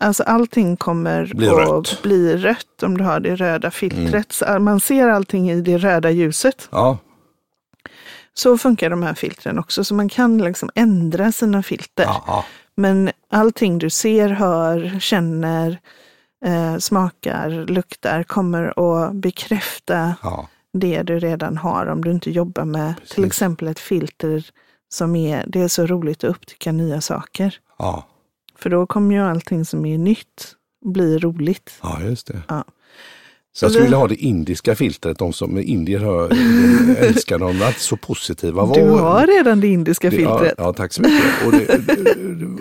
Alltså 0.00 0.22
allting 0.22 0.76
kommer 0.76 1.32
Bli 1.34 1.48
att 1.48 1.56
rött. 1.68 2.02
bli 2.02 2.36
rött 2.36 2.82
om 2.82 2.96
du 2.98 3.04
har 3.04 3.20
det 3.20 3.36
röda 3.36 3.70
filtret. 3.70 4.42
Mm. 4.46 4.64
Man 4.64 4.80
ser 4.80 5.08
allting 5.08 5.50
i 5.50 5.60
det 5.60 5.78
röda 5.78 6.10
ljuset. 6.10 6.68
Ja, 6.72 6.98
Så 8.34 8.58
funkar 8.58 8.90
de 8.90 9.02
här 9.02 9.14
filtren 9.14 9.58
också. 9.58 9.84
Så 9.84 9.94
man 9.94 10.08
kan 10.08 10.38
liksom 10.38 10.70
ändra 10.74 11.32
sina 11.32 11.62
filter. 11.62 12.04
ja, 12.04 12.24
ja. 12.26 12.44
Men 12.76 13.10
allting 13.30 13.78
du 13.78 13.90
ser, 13.90 14.28
hör, 14.28 15.00
känner, 15.00 15.78
eh, 16.44 16.76
smakar, 16.78 17.50
luktar 17.50 18.22
kommer 18.22 18.74
att 19.06 19.14
bekräfta 19.14 20.14
ja. 20.22 20.48
det 20.72 21.02
du 21.02 21.18
redan 21.18 21.56
har 21.56 21.86
om 21.86 22.04
du 22.04 22.10
inte 22.10 22.30
jobbar 22.30 22.64
med 22.64 22.96
till 22.96 23.06
Precis. 23.06 23.24
exempel 23.24 23.68
ett 23.68 23.78
filter 23.78 24.46
som 24.94 25.16
är, 25.16 25.44
det 25.46 25.60
är 25.60 25.68
så 25.68 25.86
roligt 25.86 26.24
att 26.24 26.30
upptäcka 26.30 26.72
nya 26.72 27.00
saker. 27.00 27.58
ja. 27.78 28.06
För 28.58 28.70
då 28.70 28.86
kommer 28.86 29.14
ju 29.14 29.20
allting 29.20 29.64
som 29.64 29.86
är 29.86 29.98
nytt 29.98 30.54
bli 30.84 31.18
roligt. 31.18 31.78
ja 31.82 32.02
just 32.02 32.26
det. 32.26 32.42
Ja. 32.48 32.64
Så 33.56 33.64
jag 33.64 33.72
skulle 33.72 33.82
vi- 33.82 33.86
vilja 33.86 33.98
ha 33.98 34.08
det 34.08 34.14
indiska 34.24 34.74
filtret. 34.74 35.18
De 35.18 35.32
som 35.32 35.58
indier 35.58 35.98
hör, 35.98 36.28
älskar 36.98 37.38
de 37.38 37.62
är 37.62 37.72
så 37.78 37.96
positiva. 37.96 38.74
Du 38.74 38.84
Vad- 38.84 39.00
har 39.00 39.26
redan 39.26 39.60
det 39.60 39.66
indiska 39.68 40.10
det- 40.10 40.16
filtret. 40.16 40.54
Ja, 40.58 40.64
ja, 40.64 40.72
tack 40.72 40.92
så 40.92 41.02
mycket. 41.02 41.24
Och 41.46 41.52
det, 41.52 41.80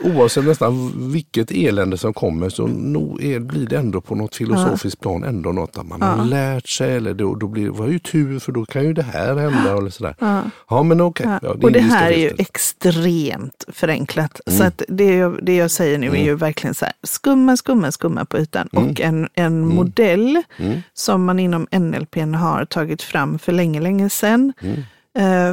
oavsett 0.03 0.45
nästan 0.45 0.91
vilket 1.11 1.51
elände 1.51 1.97
som 1.97 2.13
kommer 2.13 2.49
så 2.49 2.67
nog 2.67 3.23
är, 3.23 3.39
blir 3.39 3.65
det 3.67 3.77
ändå 3.77 4.01
på 4.01 4.15
något 4.15 4.35
filosofiskt 4.35 4.99
plan 5.01 5.23
ändå 5.23 5.51
något 5.51 5.77
att 5.77 5.87
man 5.87 5.97
Ja. 6.01 6.07
har 6.07 6.25
lärt 6.25 6.67
sig. 6.69 6.95
Eller 6.95 7.13
då, 7.13 7.35
då 7.35 7.47
blir 7.47 7.63
det 7.65 7.71
var 7.71 7.87
ju 7.87 7.99
tur 7.99 8.39
för 8.39 8.51
då 8.51 8.65
kan 8.65 8.83
ju 8.83 8.93
det 8.93 9.03
här 9.03 9.35
hända. 9.35 9.77
Eller 9.77 9.89
sådär. 9.89 10.15
Ja. 10.19 10.41
Ja 10.69 10.83
men 10.83 11.01
okej. 11.01 11.25
Ja. 11.29 11.39
Ja, 11.41 11.49
och 11.61 11.71
det 11.71 11.79
här 11.79 12.11
är 12.11 12.17
ju 12.17 12.27
filtret. 12.27 12.39
extremt 12.47 13.65
förenklat. 13.67 14.41
Mm. 14.45 14.59
Så 14.59 14.65
att 14.65 14.81
det, 14.87 15.15
jag, 15.15 15.39
det 15.45 15.55
jag 15.55 15.71
säger 15.71 15.97
nu 15.97 16.07
är 16.07 16.23
ju 16.23 16.35
verkligen 16.35 16.73
så 16.73 16.85
här, 16.85 16.93
skumma, 17.03 17.57
skumma, 17.57 17.91
skumma 17.91 18.25
på 18.25 18.37
ytan. 18.37 18.67
Och 18.67 19.01
en, 19.01 19.27
en 19.33 19.67
modell 19.67 20.41
Mm. 20.57 20.79
Som 20.93 21.25
man 21.25 21.39
inom 21.39 21.67
NLP 21.71 22.15
har 22.35 22.65
tagit 22.65 23.01
fram 23.01 23.39
för 23.39 23.51
länge, 23.51 23.81
länge 23.81 24.09
sedan. 24.09 24.53
Mm. 24.61 24.83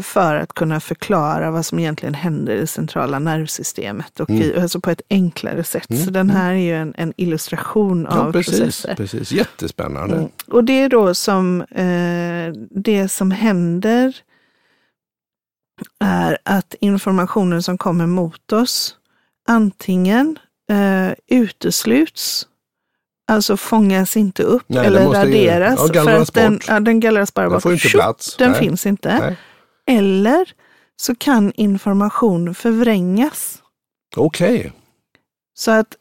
För 0.02 0.34
att 0.34 0.52
kunna 0.54 0.80
förklara 0.80 1.50
vad 1.50 1.66
som 1.66 1.78
egentligen 1.78 2.14
händer 2.14 2.52
i 2.54 2.60
det 2.60 2.66
centrala 2.66 3.18
nervsystemet. 3.18 4.20
Och 4.20 4.30
Mm. 4.30 4.42
i, 4.42 4.60
alltså 4.60 4.80
på 4.80 4.90
ett 4.90 5.02
enklare 5.10 5.64
sätt. 5.64 6.00
Så 6.04 6.10
den 6.10 6.30
här 6.30 6.50
är 6.52 6.56
ju 6.56 6.74
en, 6.76 6.94
en 6.96 7.12
illustration 7.16 8.06
Ja, 8.10 8.18
av 8.18 8.32
precis, 8.32 8.58
processer. 8.58 8.94
precis. 8.94 9.32
Jättespännande. 9.32 10.16
Mm. 10.16 10.28
Och 10.48 10.64
det 10.64 10.72
är 10.82 10.88
då 10.88 11.14
som 11.14 11.60
eh, 11.62 12.52
det 12.70 13.08
som 13.08 13.30
händer 13.30 14.16
är 16.04 16.38
att 16.44 16.74
informationen 16.80 17.62
som 17.62 17.78
kommer 17.78 18.06
mot 18.06 18.52
oss 18.52 18.96
antingen 19.48 20.38
eh, 20.70 21.12
utesluts, 21.28 22.46
alltså 23.30 23.56
fångas 23.56 24.16
inte 24.16 24.42
upp 24.42 24.62
Nej, 24.66 24.76
den 24.84 24.86
eller 24.92 25.04
måste- 25.04 25.20
raderas. 25.20 25.90
ja, 25.94 26.02
för 26.04 26.14
att 26.22 26.34
den, 26.34 26.60
ja, 26.68 26.80
den 26.80 27.00
gallras 27.00 27.34
bara 27.34 27.48
Den 27.48 27.60
bort. 27.60 27.80
Tjopp, 27.80 27.92
plats. 27.92 28.36
Den 28.36 28.54
finns 28.54 28.86
inte. 28.86 29.18
Nej. 29.18 29.36
Eller 29.98 30.48
så 30.96 31.14
kan 31.14 31.52
information 31.56 32.54
förvrängas. 32.54 33.58
Okej. 34.16 34.72
Så 35.54 35.70
att 35.70 35.96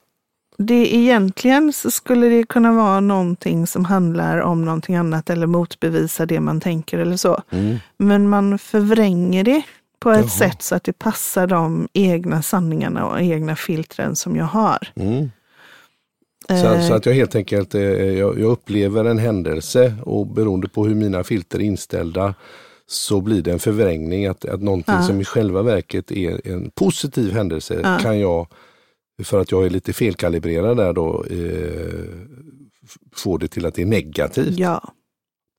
det 0.57 0.95
egentligen 0.95 1.73
så 1.73 1.91
skulle 1.91 2.27
det 2.29 2.43
kunna 2.43 2.71
vara 2.71 2.99
någonting 2.99 3.67
som 3.67 3.85
handlar 3.85 4.37
om 4.37 4.65
någonting 4.65 4.95
annat 4.95 5.29
eller 5.29 5.47
motbevisa 5.47 6.25
det 6.25 6.39
man 6.39 6.59
tänker 6.61 6.97
eller 6.99 7.17
så. 7.17 7.41
Mm. 7.51 7.77
Men 7.97 8.29
man 8.29 8.59
förvränger 8.59 9.43
det 9.43 9.61
på 9.99 10.11
ett 10.11 10.17
Jaha. 10.19 10.29
sätt 10.29 10.61
så 10.61 10.75
att 10.75 10.83
det 10.83 10.93
passar 10.99 11.47
de 11.47 11.87
egna 11.93 12.41
sanningarna 12.41 13.05
och 13.05 13.21
egna 13.21 13.55
filtren 13.55 14.15
som 14.15 14.35
jag 14.35 14.45
har. 14.45 14.87
Mm. 14.95 15.31
Så, 16.49 16.53
Eh, 16.73 16.87
så 16.87 16.93
att 16.93 17.05
jag 17.05 17.13
helt 17.13 17.35
enkelt 17.35 17.75
eh, 17.75 17.81
jag, 17.81 18.37
upplever 18.39 19.05
en 19.05 19.17
händelse 19.17 19.95
och 20.03 20.27
beroende 20.27 20.69
på 20.69 20.85
hur 20.85 20.95
mina 20.95 21.23
filter 21.23 21.59
är 21.59 21.63
inställda 21.63 22.35
så 22.87 23.21
blir 23.21 23.41
det 23.41 23.51
en 23.51 23.59
förvrängning 23.59 24.25
att, 24.25 24.45
att 24.45 24.61
någonting 24.61 24.95
Ja. 24.95 25.03
som 25.03 25.21
i 25.21 25.25
själva 25.25 25.61
verket 25.61 26.11
är 26.11 26.47
en 26.47 26.71
positiv 26.71 27.31
händelse 27.31 27.79
Ja. 27.83 27.97
kan 28.01 28.19
jag, 28.19 28.47
för 29.23 29.39
att 29.41 29.51
jag 29.51 29.65
är 29.65 29.69
lite 29.69 29.93
felkalibrerad 29.93 30.77
där 30.77 30.93
då, 30.93 31.25
eh, 31.25 32.09
få 33.15 33.37
det 33.37 33.47
till 33.47 33.65
att 33.65 33.73
det 33.75 33.81
är 33.81 33.85
negativt. 33.85 34.57
Ja, 34.59 34.93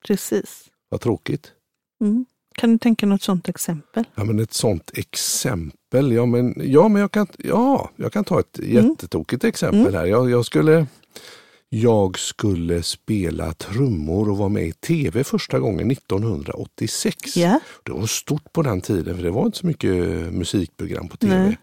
precis. 0.07 0.65
Vad 0.89 1.01
tråkigt. 1.01 1.53
Mm. 2.01 2.25
Kan 2.55 2.73
du 2.73 2.79
tänka 2.79 3.07
något 3.07 3.23
sådant 3.23 3.49
exempel? 3.49 4.05
Ja 4.15 4.25
men 4.25 4.39
ett 4.39 4.53
sånt 4.53 4.91
exempel, 4.95 5.79
ja 5.99 6.27
men, 6.27 6.55
ja, 6.57 6.89
men 6.89 7.01
jag, 7.01 7.13
kan, 7.13 7.27
ja, 7.39 7.91
jag 7.97 8.13
kan 8.13 8.25
ta 8.25 8.41
ett 8.41 8.59
jättetokigt 8.63 9.45
exempel 9.45 9.95
här. 9.95 10.07
Jag, 10.07 10.31
jag, 10.31 10.47
skulle, 10.47 10.87
jag 11.69 12.19
skulle 12.19 12.83
spela 12.83 13.53
trummor 13.53 14.31
och 14.31 14.39
vara 14.39 14.49
med 14.49 14.67
i 14.69 14.73
tv 14.73 15.25
första 15.25 15.59
gången 15.59 15.91
1986. 15.91 17.37
Ja. 17.37 17.61
Det 17.83 17.93
var 17.93 18.07
stort 18.07 18.53
på 18.53 18.63
den 18.63 18.81
tiden 18.81 19.17
för 19.17 19.23
det 19.23 19.31
var 19.31 19.47
inte 19.47 19.59
så 19.59 19.67
mycket 19.67 19.95
musikprogram 20.33 21.09
på 21.09 21.17
tv. 21.17 21.39
Nej. 21.39 21.59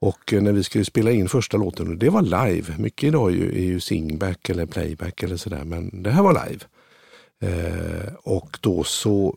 Och 0.00 0.32
eh, 0.32 0.42
när 0.42 0.52
vi 0.52 0.64
skulle 0.64 0.84
spela 0.84 1.10
in 1.10 1.28
första 1.28 1.56
låten, 1.56 1.88
och 1.88 1.96
det 1.96 2.10
var 2.10 2.22
live. 2.22 2.74
Mycket 2.78 3.08
idag 3.08 3.30
är 3.30 3.36
ju, 3.36 3.48
är 3.48 3.66
ju 3.66 3.80
singback 3.80 4.48
eller 4.48 4.66
playback 4.66 5.22
eller 5.22 5.36
sådär, 5.36 5.64
men 5.64 6.02
det 6.02 6.10
här 6.10 6.22
var 6.22 6.46
live. 6.48 6.64
Eh, 7.40 8.12
och 8.22 8.58
då 8.60 8.84
så 8.84 9.36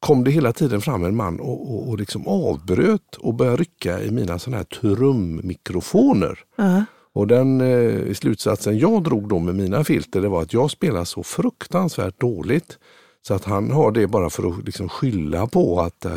kom 0.00 0.24
det 0.24 0.30
hela 0.30 0.52
tiden 0.52 0.80
fram 0.80 1.04
en 1.04 1.16
man 1.16 1.40
och, 1.40 1.70
och, 1.74 1.88
och 1.88 1.98
liksom 1.98 2.26
avbröt 2.26 3.16
och 3.18 3.34
började 3.34 3.56
rycka 3.56 4.02
i 4.02 4.10
mina 4.10 4.38
sådana 4.38 4.56
här 4.56 4.64
trummikrofoner. 4.64 6.38
Ja. 6.56 6.84
Och 7.12 7.26
den 7.26 7.60
eh, 7.60 8.14
slutsatsen 8.14 8.78
jag 8.78 9.02
drog 9.04 9.28
då 9.28 9.38
med 9.38 9.54
mina 9.54 9.84
filter 9.84 10.20
det 10.20 10.28
var 10.28 10.42
att 10.42 10.52
jag 10.52 10.70
spelar 10.70 11.04
så 11.04 11.22
fruktansvärt 11.22 12.20
dåligt. 12.20 12.78
Så 13.26 13.34
att 13.34 13.44
han 13.44 13.70
har 13.70 13.92
det 13.92 14.06
bara 14.06 14.30
för 14.30 14.48
att 14.48 14.64
liksom 14.64 14.88
skylla 14.88 15.46
på 15.46 15.80
att 15.80 16.04
eh, 16.04 16.12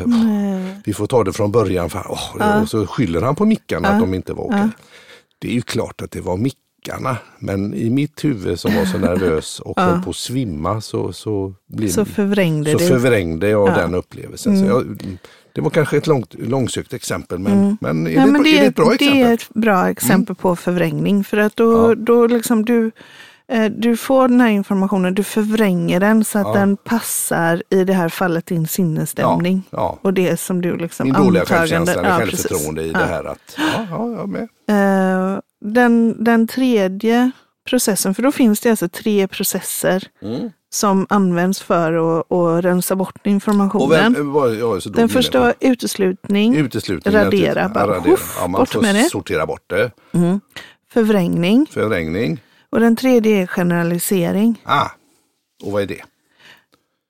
vi 0.84 0.94
får 0.94 1.06
ta 1.06 1.24
det 1.24 1.32
från 1.32 1.52
början. 1.52 1.90
För, 1.90 2.06
åh, 2.08 2.36
Ja. 2.38 2.62
Och 2.62 2.68
så 2.68 2.86
skyller 2.86 3.22
han 3.22 3.34
på 3.34 3.44
mickarna 3.44 3.88
att 3.88 3.94
Ja. 3.94 4.00
de 4.00 4.14
inte 4.14 4.32
var 4.32 4.44
okej. 4.44 4.58
Ja. 4.58 4.68
Det 5.38 5.48
är 5.48 5.52
ju 5.54 5.62
klart 5.62 6.02
att 6.02 6.10
det 6.10 6.20
var 6.20 6.36
mickarna. 6.86 7.16
Men 7.38 7.74
i 7.74 7.90
mitt 7.90 8.24
huvud 8.24 8.60
som 8.60 8.74
var 8.74 8.84
så 8.84 8.98
nervös 8.98 9.60
och 9.60 9.72
Ja. 9.76 9.82
höll 9.82 10.02
på 10.02 10.10
att 10.10 10.16
svimma 10.16 10.80
så, 10.80 11.12
så, 11.12 11.54
blir, 11.68 11.88
Så 11.88 12.04
förvrängde 12.04 12.72
så 12.72 12.78
det. 12.78 12.84
förvrängde 12.86 13.48
jag 13.48 13.68
Ja. 13.68 13.74
den 13.74 13.94
upplevelsen. 13.94 14.58
Så 14.58 14.64
jag, 14.64 15.02
det 15.54 15.60
var 15.60 15.70
kanske 15.70 15.96
ett 15.96 16.06
långt, 16.06 16.34
långsökt 16.38 16.92
exempel 16.92 17.38
men, 17.38 17.52
Mm. 17.52 17.76
men, 17.80 18.06
är, 18.06 18.10
Ja, 18.10 18.26
det, 18.26 18.32
men 18.32 18.40
ett- 18.40 18.46
är 18.46 18.60
det 18.60 18.66
ett 18.66 18.74
bra 18.76 18.84
det 18.88 18.94
exempel? 18.94 19.16
Mm. 19.18 19.30
är 19.30 19.34
ett 19.34 19.48
bra 19.54 19.88
exempel 19.90 20.36
på 20.36 20.56
förvrängning. 20.56 21.24
För 21.24 21.36
att 21.36 21.56
då, 21.56 21.90
Ja. 21.90 21.94
då 21.94 22.26
liksom 22.26 22.64
du, 22.64 22.90
du 23.70 23.96
får 23.96 24.28
den 24.28 24.40
här 24.40 24.48
informationen, 24.48 25.14
du 25.14 25.22
förvränger 25.24 26.00
den 26.00 26.24
så 26.24 26.38
att 26.38 26.46
Ja. 26.46 26.52
den 26.54 26.76
passar 26.76 27.62
i 27.70 27.84
det 27.84 27.92
här 27.92 28.08
fallet 28.08 28.46
din 28.46 28.66
sinnesstämning. 28.66 29.62
Ja, 29.70 29.78
ja. 29.78 29.98
Och 30.02 30.14
det 30.14 30.40
som 30.40 30.60
du 30.60 30.76
liksom 30.76 31.04
Min 31.04 31.14
dåliga 31.14 31.44
självkänsla 31.44 31.92
eller 31.94 32.08
Ja, 32.10 32.16
självförtroende 32.18 32.82
i 32.82 32.90
det 32.92 32.98
här 33.04 33.24
att 33.24 33.56
ja, 33.90 34.14
ja, 34.16 34.26
med. 34.26 34.42
Eh, 34.68 35.38
den, 35.60 36.24
den 36.24 36.46
tredje 36.48 37.30
processen, 37.68 38.14
för 38.14 38.22
då 38.22 38.32
finns 38.32 38.60
det 38.60 38.70
alltså 38.70 38.88
tre 38.88 39.28
processer 39.28 40.04
Mm. 40.22 40.50
som 40.70 41.06
används 41.10 41.62
för 41.62 41.92
att, 42.20 42.32
att 42.32 42.64
rensa 42.64 42.96
bort 42.96 43.26
informationen. 43.26 44.12
vem, 44.14 44.92
den 44.92 45.08
första 45.08 45.40
var 45.40 45.54
uteslutning, 45.60 46.56
Uteslutning. 46.56 47.14
radera, 47.14 47.68
bara 47.68 47.86
radera. 47.86 48.10
huff, 48.10 48.38
bort 48.48 48.82
med 48.82 48.94
det. 48.94 49.04
sortera 49.10 49.46
bort 49.46 49.62
det. 49.66 49.90
mm. 50.12 50.40
förvrängning 50.92 51.66
Förvrängning. 51.70 52.40
Och 52.72 52.80
den 52.80 52.96
tredje 52.96 53.42
är 53.42 53.46
generalisering. 53.46 54.60
Ah, 54.64 54.88
och 55.64 55.72
vad 55.72 55.82
är 55.82 55.86
det? 55.86 56.02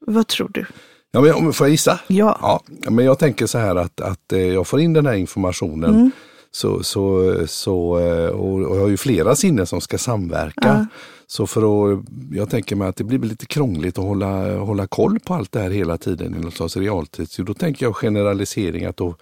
Vad 0.07 0.27
tror 0.27 0.51
du? 0.55 0.67
Ja, 1.13 1.21
men, 1.21 1.35
om- 1.35 1.53
får 1.53 1.67
jag 1.67 1.71
gissa? 1.71 2.01
Ja. 2.07 2.39
Ja, 2.43 2.91
men 2.91 3.05
jag 3.05 3.19
tänker 3.19 3.47
så 3.47 3.59
här 3.59 3.77
att, 3.77 4.01
att 4.01 4.33
eh, 4.33 4.41
jag 4.41 4.67
får 4.67 4.81
in 4.81 4.93
den 4.93 5.07
här 5.07 5.15
informationen. 5.15 5.95
Mm. 5.95 6.11
Så, 6.51 6.83
så, 6.83 7.35
så, 7.47 7.99
eh, 7.99 8.29
och, 8.29 8.63
jag 8.63 8.81
har 8.81 8.89
ju 8.89 8.97
flera 8.97 9.37
sinnen 9.37 9.67
som 9.67 9.81
ska 9.81 9.99
samverka. 9.99 10.61
Ja. 10.69 10.87
Så 11.27 11.47
för 11.47 11.93
att, 11.93 12.05
jag 12.33 12.51
tänker 12.51 12.77
mig 12.77 12.89
att 12.89 12.97
det 12.97 13.05
blir 13.05 13.19
lite 13.19 13.47
krångligt 13.47 13.99
att 13.99 14.05
hålla, 14.05 14.57
hålla 14.59 14.87
koll 14.87 15.19
på 15.21 15.35
allt 15.35 15.53
det 15.53 15.61
här 15.61 15.71
hela 15.71 15.99
tiden 15.99 16.35
i 16.35 16.39
någon 16.39 16.53
slags 16.53 16.77
realtid. 16.77 17.31
Så 17.31 17.43
då 17.43 17.55
tänker 17.55 17.87
jag 17.87 17.97
generalisering 17.97 18.85
att 18.85 18.97
då, 18.97 19.17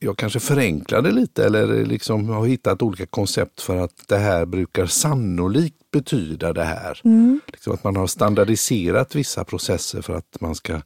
jag 0.00 0.16
kanske 0.18 0.40
förenklar 0.40 1.02
det 1.02 1.10
lite 1.10 1.44
eller 1.46 1.84
liksom 1.84 2.28
har 2.28 2.46
hittat 2.46 2.82
olika 2.82 3.06
koncept 3.06 3.60
för 3.60 3.76
att 3.76 3.92
det 4.08 4.16
här 4.18 4.46
brukar 4.46 4.86
sannolikt 4.86 5.76
betyda 5.92 6.52
det 6.52 6.64
här. 6.64 7.00
Mm. 7.04 7.40
Liksom 7.46 7.74
att 7.74 7.84
man 7.84 7.96
har 7.96 8.06
standardiserat 8.06 9.14
vissa 9.14 9.44
processer 9.44 10.02
för 10.02 10.14
att 10.14 10.36
man 10.40 10.54
ska, 10.54 10.80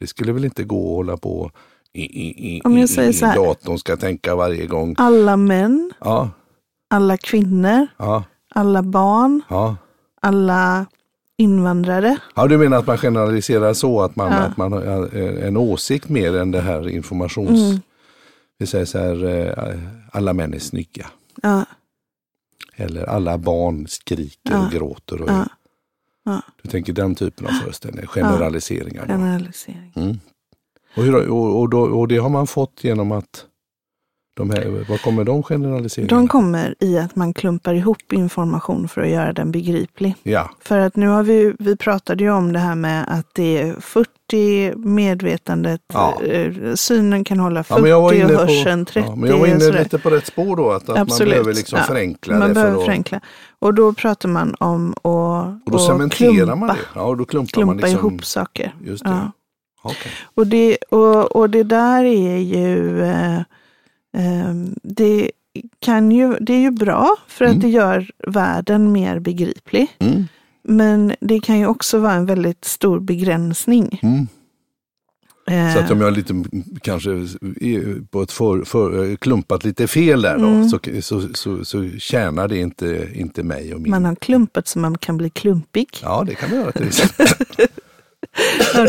det 0.00 0.06
skulle 0.06 0.32
väl 0.32 0.44
inte 0.44 0.64
gå 0.64 0.90
att 0.90 0.96
hålla 0.96 1.16
på 1.16 1.50
i, 1.92 2.02
i, 2.02 2.56
i, 2.56 2.60
Om 2.64 2.78
jag 2.78 2.88
säger 2.88 3.12
så 3.12 3.26
här. 3.26 3.36
datorn 3.36 3.78
ska 3.78 3.96
tänka 3.96 4.34
varje 4.36 4.66
gång. 4.66 4.94
Alla 4.98 5.36
män, 5.36 5.92
Ja, 6.00 6.30
alla 6.90 7.16
kvinnor, 7.16 7.86
ja, 7.96 8.24
alla 8.54 8.82
barn, 8.82 9.42
ja. 9.48 9.76
alla 10.22 10.86
invandrare. 11.36 12.16
Ja, 12.34 12.46
du 12.46 12.58
menar 12.58 12.76
att 12.78 12.86
man 12.86 12.98
generaliserar 12.98 13.74
så 13.74 14.00
att 14.02 14.16
man, 14.16 14.32
Ja. 14.32 14.38
att 14.38 14.56
man 14.56 14.72
har 14.72 15.16
eh, 15.16 15.46
en 15.46 15.56
åsikt 15.56 16.08
mer 16.08 16.36
än 16.36 16.50
det 16.50 16.60
här 16.60 16.88
informations... 16.88 17.50
Mm. 17.70 17.80
Vi 18.58 18.66
säger 18.66 18.84
så 18.84 18.98
här, 18.98 19.24
eh, 19.24 19.78
alla 20.12 20.32
män 20.32 20.54
är 20.54 20.58
snygga. 20.58 21.06
Ja, 21.42 21.64
Eller 22.76 23.04
alla 23.04 23.38
barn 23.38 23.86
skriker 23.88 24.52
Ja. 24.52 24.66
och 24.66 24.72
gråter. 24.72 25.22
Och, 25.22 25.30
ja. 26.24 26.42
Du 26.62 26.70
tänker 26.70 26.92
den 26.92 27.14
typen 27.14 27.46
av 27.46 27.50
föreställningar, 27.50 28.06
generaliseringar. 28.06 29.06
Generalisering. 29.06 29.92
Mm. 29.96 30.18
Och, 30.96 31.02
hur, 31.04 31.28
och, 31.28 31.60
och, 31.60 31.68
då, 31.68 31.80
och 31.80 32.08
det 32.08 32.16
har 32.16 32.28
man 32.28 32.46
fått 32.46 32.84
genom 32.84 33.12
att 33.12 33.46
de 34.38 34.50
här, 34.50 34.84
var 34.88 34.98
kommer 34.98 35.24
de 35.24 35.42
generaliseringarna? 35.42 36.16
De 36.20 36.28
kommer 36.28 36.74
i 36.80 36.98
att 36.98 37.16
man 37.16 37.34
klumpar 37.34 37.74
ihop 37.74 38.12
information 38.12 38.88
för 38.88 39.00
att 39.00 39.08
göra 39.08 39.32
den 39.32 39.52
begriplig. 39.52 40.14
Ja, 40.22 40.50
För 40.60 40.78
att 40.78 40.96
nu 40.96 41.06
har 41.08 41.22
vi, 41.22 41.54
vi 41.58 41.76
pratade 41.76 42.24
ju 42.24 42.30
om 42.30 42.52
det 42.52 42.58
här 42.58 42.74
med 42.74 43.04
att 43.08 43.26
det 43.32 43.58
är 43.58 43.74
40 43.80 44.76
medvetandet, 44.76 45.80
Ja. 45.92 46.22
eh, 46.22 46.74
synen 46.74 47.24
kan 47.24 47.40
hålla 47.40 47.62
40 47.64 47.88
ja 47.88 47.96
och 47.96 48.12
hörseln 48.14 48.84
30. 48.84 49.08
ja, 49.08 49.16
men 49.16 49.30
jag 49.30 49.38
var 49.38 49.46
inne 49.46 49.78
lite 49.78 49.98
på 49.98 50.10
rätt 50.10 50.26
spår 50.26 50.56
då, 50.56 50.70
att, 50.70 50.88
att 50.88 51.08
man 51.08 51.18
behöver 51.18 51.52
liksom 51.54 51.78
förenkla 51.78 52.38
Man 52.38 52.48
det. 52.48 52.54
behöver 52.54 52.84
förenkla. 52.84 53.20
Och 53.58 53.74
då 53.74 53.92
pratar 53.92 54.28
man 54.28 54.54
om 54.60 54.92
att 54.92 54.98
och 55.04 55.70
då 55.72 55.78
cementerar 55.78 56.32
klumpa, 56.32 56.54
man 56.54 56.68
det. 56.68 56.76
Ja, 56.94 57.02
och 57.02 57.16
då 57.16 57.24
klumpar 57.24 57.60
man 57.64 57.68
klumpa 57.78 57.86
liksom, 57.86 58.08
ihop 58.08 58.24
saker. 58.24 58.74
Just 58.84 59.04
det. 59.04 59.10
Ja. 59.10 59.32
Okej. 59.82 60.12
Och, 60.34 60.46
det, 60.46 60.76
och, 60.76 61.36
och 61.36 61.50
det 61.50 61.62
där 61.62 62.04
är 62.04 62.36
ju, 62.38 63.02
eh, 63.04 63.40
det, 64.82 65.30
kan 65.78 66.10
ju, 66.12 66.36
det 66.40 66.52
är 66.54 66.60
ju 66.60 66.70
bra 66.70 67.16
för 67.28 67.44
att 67.44 67.50
Mm. 67.50 67.60
det 67.60 67.68
gör 67.68 68.10
världen 68.26 68.92
mer 68.92 69.18
begriplig. 69.18 69.86
Mm. 69.98 70.24
Men 70.62 71.14
det 71.20 71.40
kan 71.40 71.58
ju 71.58 71.66
också 71.66 71.98
vara 71.98 72.12
en 72.12 72.26
väldigt 72.26 72.64
stor 72.64 73.00
begränsning. 73.00 74.00
Mm. 74.02 74.26
Eh, 75.50 75.74
Så 75.74 75.80
att 75.80 75.90
om 75.90 76.00
jag 76.00 76.12
lite 76.16 76.44
kanske 76.82 77.10
på 78.10 78.22
ett 78.22 78.32
för, 78.32 78.64
för, 78.64 79.16
klumpat 79.16 79.64
lite 79.64 79.86
fel 79.86 80.22
där 80.22 80.38
då, 80.38 80.46
Mm. 80.46 80.68
så, 80.68 80.78
så, 81.02 81.28
så, 81.34 81.64
så 81.64 81.88
tjänar 81.98 82.48
det 82.48 82.58
inte, 82.58 83.08
inte 83.14 83.42
mig 83.42 83.74
och 83.74 83.80
min. 83.80 83.90
man 83.90 84.04
har 84.04 84.14
klumpat 84.14 84.68
så 84.68 84.78
man 84.78 84.98
kan 84.98 85.16
bli 85.16 85.30
klumpig. 85.30 85.88
Ja, 86.02 86.24
det 86.26 86.34
kan 86.34 86.50
man 86.50 86.58
göra 86.58 86.72
till 86.72 86.90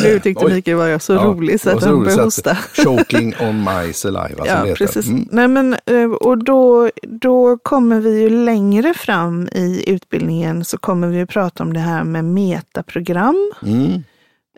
nu 0.04 0.20
tyckte 0.20 0.46
Oj. 0.46 0.54
Mikael 0.54 0.78
var 0.78 1.00
så 1.00 1.14
Ja, 1.14 1.20
rolig 1.24 1.62
så 1.62 1.70
att 1.70 1.84
han 1.84 2.04
började 2.04 2.24
hosta. 2.24 2.56
Choking 2.56 3.34
on 3.42 3.64
my 3.64 3.94
saliva 3.94 4.46
Ja, 4.48 4.66
precis. 4.78 5.08
Mm. 5.08 5.28
Nej, 5.32 5.48
men, 5.48 5.76
eh, 5.86 6.12
och 6.12 6.44
då, 6.44 6.90
då 7.04 7.58
kommer 7.58 8.00
vi 8.00 8.22
ju 8.22 8.30
längre 8.30 8.94
fram 8.94 9.48
i 9.52 9.84
utbildningen 9.88 10.66
så 10.66 10.78
kommer 10.78 11.08
vi 11.08 11.22
att 11.22 11.30
prata 11.30 11.64
om 11.64 11.74
det 11.74 11.80
här 11.80 12.04
med 12.04 12.26
metaprogram. 12.26 13.52
Mm. 13.64 14.04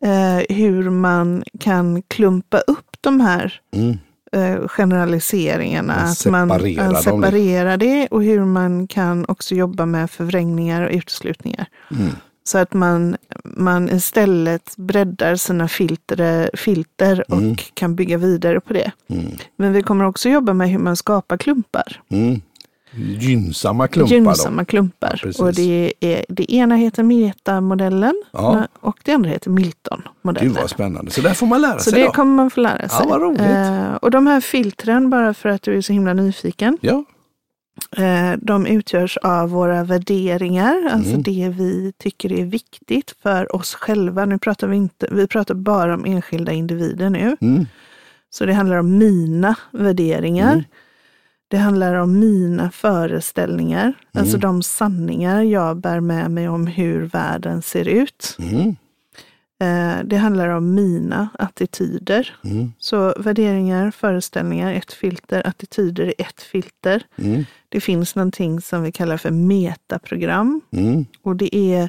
Eh, 0.03 0.55
hur 0.55 0.89
man 0.89 1.43
kan 1.59 2.01
klumpa 2.01 2.57
upp 2.59 2.87
de 3.01 3.21
här 3.21 3.53
Mm. 3.75 3.97
eh, 4.31 4.67
generaliseringarna. 4.67 5.93
Man 5.93 6.11
att 6.11 6.25
man 6.25 6.49
separerar 6.59 6.83
man 6.83 6.93
dem 6.93 7.03
separerar 7.03 7.77
det 7.77 8.07
och 8.07 8.23
hur 8.23 8.45
man 8.45 8.87
kan 8.87 9.25
också 9.27 9.55
jobba 9.55 9.85
med 9.85 10.11
förvrängningar 10.11 10.81
och 10.81 10.91
uteslutningar. 10.91 11.65
Mm. 11.91 12.11
Så 12.43 12.57
att 12.57 12.73
man, 12.73 13.17
man 13.43 13.89
istället 13.89 14.73
breddar 14.77 15.35
sina 15.35 15.67
filter, 15.67 16.49
filter 16.53 17.23
och 17.27 17.37
Mm. 17.37 17.55
kan 17.73 17.95
bygga 17.95 18.17
vidare 18.17 18.59
på 18.59 18.73
det. 18.73 18.91
Mm. 19.09 19.25
Men 19.55 19.73
vi 19.73 19.83
kommer 19.83 20.05
också 20.05 20.29
jobba 20.29 20.53
med 20.53 20.69
hur 20.69 20.79
man 20.79 20.95
skapar 20.95 21.37
klumpar. 21.37 22.01
Mm. 22.09 22.41
Gynnsamma 23.19 23.87
klumpar 23.87 24.15
Gynnsamma 24.15 24.65
klumpar. 24.65 25.21
Ja, 25.37 25.45
och 25.45 25.53
det, 25.53 25.93
är, 25.99 26.25
det 26.29 26.53
ena 26.53 26.75
heter 26.75 27.03
metamodellen 27.03 28.23
Ja. 28.31 28.67
och 28.79 28.97
det 29.03 29.11
andra 29.13 29.29
heter 29.29 29.49
då. 29.49 29.55
Milton-modellen. 29.55 30.49
Gud 30.53 30.57
vad 30.61 30.69
spännande. 30.69 31.11
Så 31.11 31.21
där 31.21 31.33
får 31.33 31.47
man 31.47 31.61
lära 31.61 31.79
Så 31.79 31.89
sig 31.91 31.99
det 31.99 32.05
då. 32.05 32.11
kommer 32.11 32.35
man 32.35 32.49
få 32.49 32.61
lära 32.61 32.89
sig. 32.89 33.07
vad 33.07 33.21
roligt. 33.21 33.41
Eh, 33.41 33.93
och 33.93 34.11
de 34.11 34.27
här 34.27 34.41
filtren, 34.41 35.09
bara 35.09 35.33
för 35.33 35.49
att 35.49 35.61
du 35.61 35.77
är 35.77 35.81
så 35.81 35.93
himla 35.93 36.13
nyfiken, 36.13 36.77
Ja. 36.81 37.03
Eh, 37.97 38.33
de 38.41 38.65
utgörs 38.67 39.17
av 39.17 39.49
våra 39.49 39.83
värderingar, 39.83 40.89
alltså 40.91 41.09
Mm. 41.11 41.23
det 41.23 41.49
vi 41.57 41.93
tycker 41.97 42.31
är 42.31 42.45
viktigt 42.45 43.15
för 43.23 43.55
oss 43.55 43.73
själva. 43.75 44.25
Nu 44.25 44.37
pratar 44.37 44.67
vi 44.67 44.75
inte, 44.77 45.07
vi 45.11 45.27
pratar 45.27 45.55
bara 45.55 45.93
om 45.93 46.05
enskilda 46.05 46.51
individer 46.51 47.09
nu. 47.09 47.37
Mm. 47.41 47.65
Så 48.29 48.45
det 48.45 48.53
handlar 48.53 48.77
om 48.77 48.97
mina 48.97 49.55
värderingar. 49.71 50.53
Mm. 50.53 50.63
Det 51.47 51.57
handlar 51.57 51.93
om 51.95 52.19
mina 52.19 52.71
föreställningar, 52.71 53.83
Mm. 53.83 53.93
alltså 54.13 54.37
de 54.37 54.63
sanningar 54.63 55.41
jag 55.41 55.77
bär 55.77 55.99
med 55.99 56.31
mig 56.31 56.49
om 56.49 56.67
hur 56.67 57.01
världen 57.01 57.61
ser 57.61 57.87
ut. 57.87 58.37
Eh, 59.61 59.97
Det 60.03 60.17
handlar 60.17 60.47
om 60.47 60.73
mina 60.75 61.29
attityder. 61.39 62.35
Mm. 62.43 62.73
Så 62.79 63.13
värderingar, 63.17 63.91
föreställningar, 63.91 64.73
ett 64.73 64.93
filter, 64.93 65.47
attityder 65.47 66.05
är 66.05 66.13
ett 66.17 66.41
filter. 66.41 67.03
Mm. 67.17 67.45
Det 67.69 67.81
finns 67.81 68.15
någonting 68.15 68.61
som 68.61 68.83
vi 68.83 68.91
kallar 68.91 69.17
för 69.17 69.31
metaprogram 69.31 70.61
Mm. 70.71 71.05
och 71.23 71.35
det 71.35 71.55
är 71.55 71.83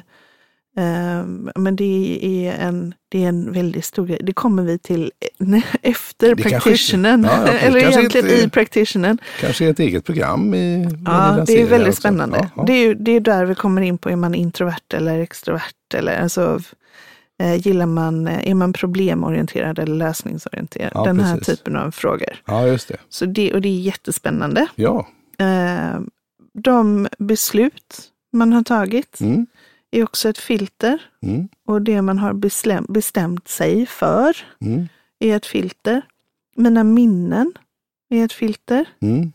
eh, 0.77 1.25
men 1.55 1.75
det 1.75 2.19
är, 2.47 2.67
en, 2.67 2.93
det 3.09 3.23
är 3.23 3.29
en 3.29 3.51
väldigt 3.51 3.85
stor 3.85 4.05
grej. 4.07 4.19
Det 4.23 4.33
kommer 4.33 4.63
vi 4.63 4.79
till 4.79 5.11
efter 5.81 6.35
Det 6.35 6.43
kanske 6.43 6.69
inte- 6.95 7.09
ja, 7.09 7.47
ja, 7.47 7.51
Eller 7.53 7.77
egentligen 7.79 8.27
inte- 8.29 8.43
i 8.45 8.49
practitionern. 8.49 9.17
Kanske 9.41 9.67
ett 9.67 9.79
eget 9.79 10.05
program 10.05 10.53
i 10.53 10.89
Ja, 11.05 11.43
det 11.47 11.61
är 11.61 11.65
väldigt 11.65 11.95
spännande. 11.97 12.49
Ja. 12.55 12.63
Det, 12.63 12.73
är 12.73 12.95
det 12.95 13.11
är 13.11 13.19
där 13.19 13.45
vi 13.45 13.55
kommer 13.55 13.81
in 13.81 13.97
på, 13.97 14.09
är 14.09 14.15
man 14.15 14.35
introvert 14.35 14.93
eller 14.93 15.19
extrovert? 15.19 15.93
Eller, 15.93 16.21
alltså, 16.21 16.41
eh, 16.41 16.59
gillar 17.57 17.85
man, 17.85 18.27
eh, 18.27 18.47
är 18.49 18.53
man 18.55 18.73
problemorienterad 18.73 19.79
eller 19.79 19.95
lösningsorienterad? 19.95 20.91
Ja, 20.95 21.03
Den 21.03 21.19
här 21.19 21.37
precis. 21.37 21.59
typen 21.59 21.75
av 21.75 21.91
frågor. 21.91 22.41
ja, 22.45 22.67
just 22.67 22.87
det. 22.87 22.97
Så 23.09 23.25
det, 23.25 23.53
och 23.53 23.61
det 23.61 23.69
är 23.69 23.79
jättespännande. 23.79 24.67
Ja. 24.75 25.07
Eh, 25.37 25.99
de 26.53 27.07
beslut 27.17 28.11
man 28.31 28.53
har 28.53 28.63
tagit 28.63 29.21
Mm. 29.21 29.47
är 29.91 30.03
också 30.03 30.29
ett 30.29 30.37
filter. 30.37 31.01
Mm. 31.23 31.47
Och 31.67 31.81
det 31.81 32.01
man 32.01 32.17
har 32.19 32.33
bestämt, 32.33 32.89
bestämt 32.89 33.47
sig 33.47 33.85
för 33.85 34.37
Mm. 34.61 34.87
är 35.19 35.35
ett 35.35 35.45
filter. 35.45 36.01
Mina 36.55 36.83
minnen 36.83 37.53
är 38.09 38.25
ett 38.25 38.33
filter. 38.33 38.85
Mm. 39.01 39.31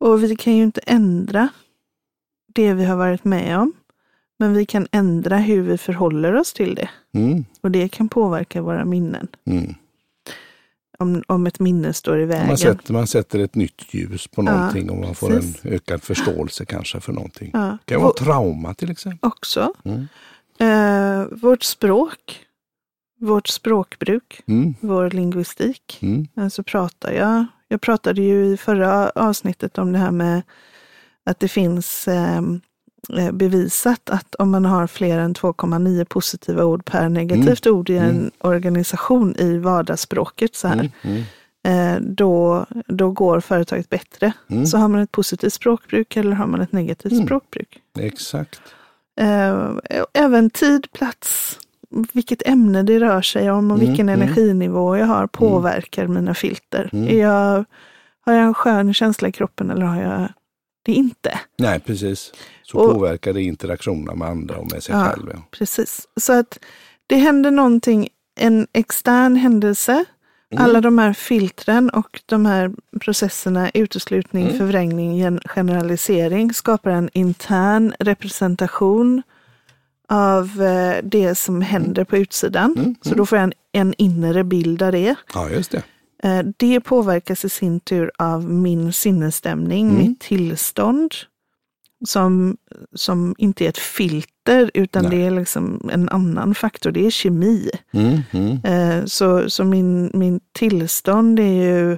Och 0.00 0.22
vi 0.22 0.36
kan 0.36 0.56
ju 0.56 0.62
inte 0.62 0.80
ändra 0.86 1.48
det 2.54 2.74
vi 2.74 2.84
har 2.84 2.96
varit 2.96 3.24
med 3.24 3.58
om. 3.58 3.72
Men 4.42 4.54
vi 4.54 4.66
kan 4.66 4.86
ändra 4.92 5.36
hur 5.36 5.62
vi 5.62 5.78
förhåller 5.78 6.34
oss 6.36 6.52
till 6.52 6.74
det. 6.74 6.90
Mm. 7.14 7.44
Och 7.60 7.70
det 7.70 7.88
kan 7.88 8.08
påverka 8.08 8.62
våra 8.62 8.84
minnen. 8.84 9.28
Mm. 9.46 9.74
Om, 10.98 11.22
om 11.26 11.46
ett 11.46 11.60
minne 11.60 11.92
står 11.92 12.20
i 12.20 12.24
vägen. 12.24 12.46
Man, 12.46 12.58
sätter, 12.58 12.92
man 12.92 13.06
sätter 13.06 13.38
ett 13.38 13.54
nytt 13.54 13.94
ljus 13.94 14.26
på 14.26 14.42
Ja, 14.44 14.52
någonting 14.56 14.90
och 14.90 14.96
man 14.96 15.14
får 15.14 15.28
precis. 15.28 15.64
en 15.64 15.72
ökad 15.72 16.02
förståelse 16.02 16.64
kanske 16.64 17.00
för 17.00 17.12
någonting. 17.12 17.50
ja. 17.52 17.78
Det 17.84 17.94
kan 17.94 18.00
vara 18.02 18.10
Och 18.10 18.16
trauma 18.16 18.74
till 18.74 18.90
exempel. 18.90 19.28
också 19.30 19.72
Mm. 19.84 20.06
eh, 20.58 21.26
vårt 21.38 21.62
språk, 21.62 22.40
vårt 23.20 23.48
språkbruk, 23.48 24.42
Mm. 24.46 24.74
vår 24.80 25.10
lingvistik. 25.10 25.98
Mm. 26.02 26.50
Så 26.50 26.62
pratar 26.62 27.12
jag. 27.12 27.46
Jag 27.68 27.80
pratade 27.80 28.22
ju 28.22 28.44
i 28.46 28.56
förra 28.56 29.10
avsnittet 29.10 29.78
om 29.78 29.92
det 29.92 29.98
här 29.98 30.10
med 30.10 30.42
att 31.26 31.40
det 31.40 31.48
finns 31.48 32.08
eh, 32.08 32.40
bevisat 33.32 34.10
att 34.10 34.34
om 34.34 34.50
man 34.50 34.64
har 34.64 34.86
fler 34.86 35.18
än 35.18 35.34
2,9 35.34 36.04
positiva 36.04 36.64
ord 36.64 36.84
per 36.84 37.08
negativt 37.08 37.66
ord 37.66 37.90
i 37.90 37.96
en 37.96 38.10
Mm. 38.10 38.30
organisation 38.38 39.36
i 39.38 39.58
vardagsspråket 39.58 40.54
så 40.56 40.68
här, 40.68 40.90
Mm. 41.02 41.22
Mm. 41.64 41.96
eh, 41.96 42.00
då, 42.02 42.66
då 42.86 43.10
går 43.10 43.40
företaget 43.40 43.88
bättre. 43.90 44.32
Mm. 44.48 44.66
Så 44.66 44.78
har 44.78 44.88
man 44.88 45.00
ett 45.00 45.12
positivt 45.12 45.52
språkbruk 45.52 46.16
eller 46.16 46.32
har 46.32 46.46
man 46.46 46.60
ett 46.60 46.72
negativt 46.72 47.12
Mm. 47.12 47.24
språkbruk. 47.26 47.78
Exakt. 47.98 48.60
Eh, 49.20 49.68
även 50.12 50.50
tid, 50.50 50.86
plats, 50.92 51.58
vilket 52.12 52.48
ämne 52.48 52.82
det 52.82 53.00
rör 53.00 53.22
sig 53.22 53.50
om 53.50 53.70
och 53.70 53.76
Mm, 53.78 53.88
vilken 53.88 54.08
mm. 54.08 54.22
energinivå 54.22 54.96
jag 54.96 55.06
har 55.06 55.26
påverkar 55.26 56.06
mina 56.06 56.34
filter. 56.34 56.90
Mm. 56.92 57.08
Är 57.08 57.20
jag, 57.20 57.64
har 58.20 58.32
jag 58.32 58.42
en 58.44 58.54
skön 58.54 58.94
känsla 58.94 59.28
i 59.28 59.32
kroppen 59.32 59.70
eller 59.70 59.86
har 59.86 60.02
jag 60.02 60.28
det 60.82 60.92
inte? 60.92 61.40
Nej, 61.58 61.80
precis. 61.80 62.32
Så 62.62 62.78
Och- 62.78 62.94
påverkar 62.94 63.32
det 63.32 63.42
interaktionerna 63.42 64.14
med 64.14 64.28
andra 64.28 64.56
och 64.56 64.72
med 64.72 64.82
sig 64.82 64.94
Ja. 64.94 65.04
själv. 65.04 65.30
Ja. 65.34 65.42
Precis. 65.50 66.08
Så 66.20 66.32
att 66.32 66.58
det 67.06 67.16
händer 67.16 67.50
någonting, 67.50 68.08
en 68.40 68.66
extern 68.72 69.36
händelse, 69.36 70.04
Mm. 70.52 70.64
alla 70.64 70.80
de 70.80 70.98
här 70.98 71.12
filtren 71.12 71.90
och 71.90 72.20
de 72.26 72.46
här 72.46 72.70
processerna, 73.00 73.70
uteslutning, 73.74 74.44
Mm. 74.46 74.58
förvrängning, 74.58 75.16
gen- 75.18 75.40
generalisering, 75.46 76.54
skapar 76.54 76.90
en 76.90 77.10
intern 77.12 77.94
representation 77.98 79.22
av 80.08 80.62
eh, 80.62 80.96
det 81.02 81.34
som 81.34 81.62
händer 81.62 82.04
på 82.04 82.16
utsidan. 82.16 82.74
Mm, 82.78 82.94
Så 83.02 83.14
då 83.14 83.26
får 83.26 83.38
jag 83.38 83.42
en, 83.44 83.52
en 83.72 83.94
inre 83.98 84.44
bild 84.44 84.82
av 84.82 84.92
det. 84.92 85.14
ja, 85.34 85.50
just 85.50 85.70
det. 85.70 85.82
Eh, 86.24 86.40
Det 86.56 86.80
påverkas 86.80 87.44
i 87.44 87.48
sin 87.48 87.80
tur 87.80 88.10
av 88.18 88.50
min 88.50 88.92
sinnesstämning, 88.92 89.88
Mm. 89.90 89.98
mitt 90.02 90.20
tillstånd. 90.20 91.12
Som, 92.06 92.56
som 92.94 93.34
inte 93.38 93.64
är 93.64 93.68
ett 93.68 93.78
filter 93.78 94.70
utan 94.74 95.02
Nej. 95.04 95.10
det 95.18 95.26
är 95.26 95.30
liksom 95.30 95.88
en 95.92 96.08
annan 96.08 96.54
faktor, 96.54 96.90
det 96.90 97.06
är 97.06 97.10
kemi. 97.10 97.70
Mm, 97.92 98.18
mm. 98.32 98.58
Eh, 98.64 99.04
Så, 99.04 99.50
så 99.50 99.64
min, 99.64 100.10
min 100.14 100.40
tillstånd 100.52 101.38
är 101.38 101.42
ju, 101.64 101.92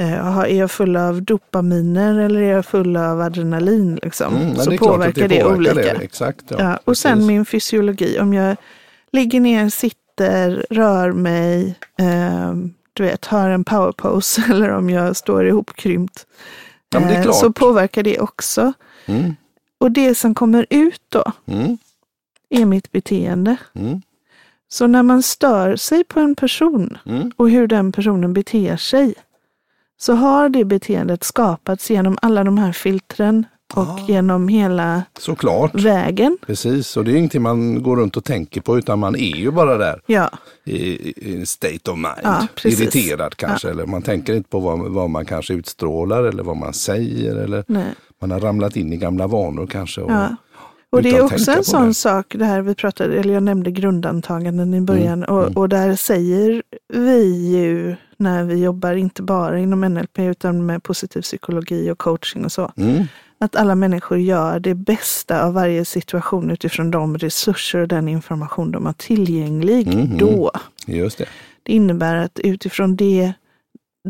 eh, 0.00 0.38
är 0.38 0.46
jag 0.46 0.70
full 0.70 0.96
av 0.96 1.22
dopaminer 1.22 2.18
eller 2.18 2.40
är 2.40 2.52
jag 2.52 2.66
full 2.66 2.96
av 2.96 3.20
adrenalin? 3.20 3.98
Liksom? 4.02 4.36
Mm, 4.36 4.56
så 4.56 4.70
det 4.70 4.78
påverkar 4.78 5.28
det, 5.28 5.40
påverkar 5.42 5.56
olika. 5.56 5.74
Det. 5.98 6.04
Exakt, 6.04 6.44
ja. 6.48 6.56
Ja, 6.60 6.78
och 6.84 6.98
sen 6.98 7.12
precis. 7.12 7.26
min 7.28 7.44
fysiologi. 7.44 8.18
Om 8.20 8.34
jag 8.34 8.56
ligger 9.12 9.40
ner, 9.40 9.68
sitter, 9.68 10.66
rör 10.70 11.12
mig, 11.12 11.74
eh, 11.98 12.54
du 12.96 13.02
vet, 13.02 13.24
har 13.24 13.48
en 13.50 13.64
powerpose 13.64 14.42
eller 14.50 14.70
om 14.70 14.90
jag 14.90 15.16
står 15.16 15.46
ihopkrympt. 15.46 16.26
Ja, 16.90 17.00
det 17.00 17.06
är 17.06 17.18
eh, 17.18 17.22
klart. 17.22 17.36
så 17.40 17.52
påverkar 17.52 18.02
det 18.02 18.20
också. 18.20 18.72
Mm, 19.06 19.36
Och 19.78 19.90
det 19.92 20.14
som 20.14 20.34
kommer 20.34 20.66
ut 20.70 21.02
då 21.08 21.32
mm, 21.46 21.78
är 22.48 22.64
mitt 22.64 22.92
beteende. 22.92 23.56
mm, 23.74 24.02
Så 24.68 24.86
när 24.86 25.02
man 25.02 25.22
stör 25.22 25.76
sig 25.76 26.04
på 26.04 26.20
en 26.20 26.34
person 26.34 26.98
mm. 27.06 27.32
och 27.36 27.50
hur 27.50 27.66
den 27.66 27.92
personen 27.92 28.32
beter 28.32 28.76
sig 28.76 29.14
så 29.98 30.12
har 30.12 30.48
det 30.48 30.64
beteendet 30.64 31.24
skapats 31.24 31.90
genom 31.90 32.18
alla 32.22 32.44
de 32.44 32.58
här 32.58 32.72
filtren 32.72 33.46
och 33.74 33.82
Ah. 33.88 33.98
genom 34.08 34.48
hela 34.48 35.02
Såklart. 35.18 35.74
vägen. 35.74 36.38
Precis, 36.46 36.96
och 36.96 37.04
det 37.04 37.12
är 37.12 37.16
ingenting 37.16 37.42
man 37.42 37.82
går 37.82 37.96
runt 37.96 38.16
och 38.16 38.24
tänker 38.24 38.60
på 38.60 38.78
utan 38.78 38.98
man 38.98 39.16
är 39.16 39.36
ju 39.36 39.50
bara 39.50 39.78
där 39.78 40.00
Ja, 40.06 40.30
i, 40.64 40.78
i 41.40 41.46
state 41.46 41.90
of 41.90 41.96
mind. 41.96 42.16
Ja. 42.22 42.46
Irriterad 42.64 43.36
kanske, 43.36 43.70
eller 43.70 43.86
man 43.86 44.02
tänker 44.02 44.34
inte 44.34 44.48
på 44.50 44.60
vad, 44.60 44.78
vad 44.92 45.10
man 45.10 45.24
kanske 45.24 45.54
utstrålar 45.54 46.22
eller 46.24 46.42
vad 46.42 46.56
man 46.56 46.72
säger. 46.72 47.36
Eller 47.36 47.64
nej. 47.68 47.86
man 48.20 48.30
har 48.30 48.40
ramlat 48.40 48.76
in 48.76 48.92
i 48.92 48.96
gamla 48.96 49.26
vanor 49.26 49.66
kanske. 49.66 50.00
Och, 50.00 50.10
Ja. 50.10 50.36
Och 50.90 51.02
det 51.02 51.10
är 51.16 51.22
också 51.24 51.50
en 51.52 51.64
sån 51.64 51.86
det. 51.88 51.94
sak, 51.94 52.34
det 52.38 52.44
här 52.44 52.62
vi 52.62 52.74
pratade, 52.74 53.16
eller 53.20 53.34
jag 53.34 53.42
nämnde 53.42 53.70
grundantaganden 53.70 54.74
i 54.74 54.80
början, 54.80 55.24
Mm, 55.24 55.36
och, 55.36 55.56
och 55.56 55.68
där 55.68 55.96
säger 55.96 56.62
vi 56.94 57.48
ju 57.56 57.96
när 58.16 58.44
vi 58.44 58.62
jobbar, 58.64 58.92
inte 58.94 59.22
bara 59.22 59.58
inom 59.58 59.80
NLP 59.80 60.18
utan 60.18 60.66
med 60.66 60.82
positiv 60.82 61.20
psykologi 61.22 61.90
och 61.90 61.98
coaching 61.98 62.44
och 62.44 62.52
så, 62.52 62.72
Mm, 62.76 63.04
att 63.38 63.56
alla 63.56 63.74
människor 63.74 64.18
gör 64.18 64.60
det 64.60 64.74
bästa 64.74 65.44
av 65.44 65.54
varje 65.54 65.84
situation 65.84 66.50
utifrån 66.50 66.90
de 66.90 67.18
resurser 67.18 67.78
och 67.80 67.88
den 67.88 68.08
information 68.08 68.70
de 68.70 68.86
har 68.86 68.92
tillgänglig 68.92 69.86
Mhm. 69.94 70.18
då. 70.18 70.50
just 70.86 71.18
det. 71.18 71.26
Det 71.62 71.72
innebär 71.72 72.14
att 72.16 72.38
utifrån 72.38 72.96
det, 72.96 73.32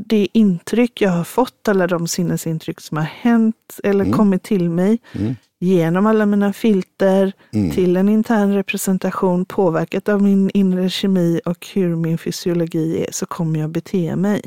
det 0.09 0.29
intryck 0.33 1.01
jag 1.01 1.11
har 1.11 1.25
fått, 1.25 1.69
alla 1.69 1.87
de 1.87 2.09
sinnesintryck 2.09 2.81
som 2.81 2.97
har 2.97 3.05
hänt 3.05 3.81
eller 3.85 4.05
Mm. 4.05 4.17
kommit 4.17 4.43
till 4.43 4.71
mig, 4.71 4.99
Mm, 5.13 5.35
genom 5.61 6.07
alla 6.07 6.27
mina 6.27 6.53
filter 6.53 7.33
mm, 7.53 7.71
till 7.71 7.97
en 7.97 8.09
intern 8.09 8.55
representation 8.55 9.45
påverkat 9.45 10.09
av 10.09 10.23
min 10.23 10.51
inre 10.55 10.91
kemi 10.91 11.41
och 11.45 11.67
hur 11.75 11.97
min 11.97 12.19
fysiologi 12.19 13.05
är 13.05 13.13
så 13.13 13.27
kommer 13.27 13.61
jag 13.61 13.71
bete 13.71 14.17
mig. 14.17 14.43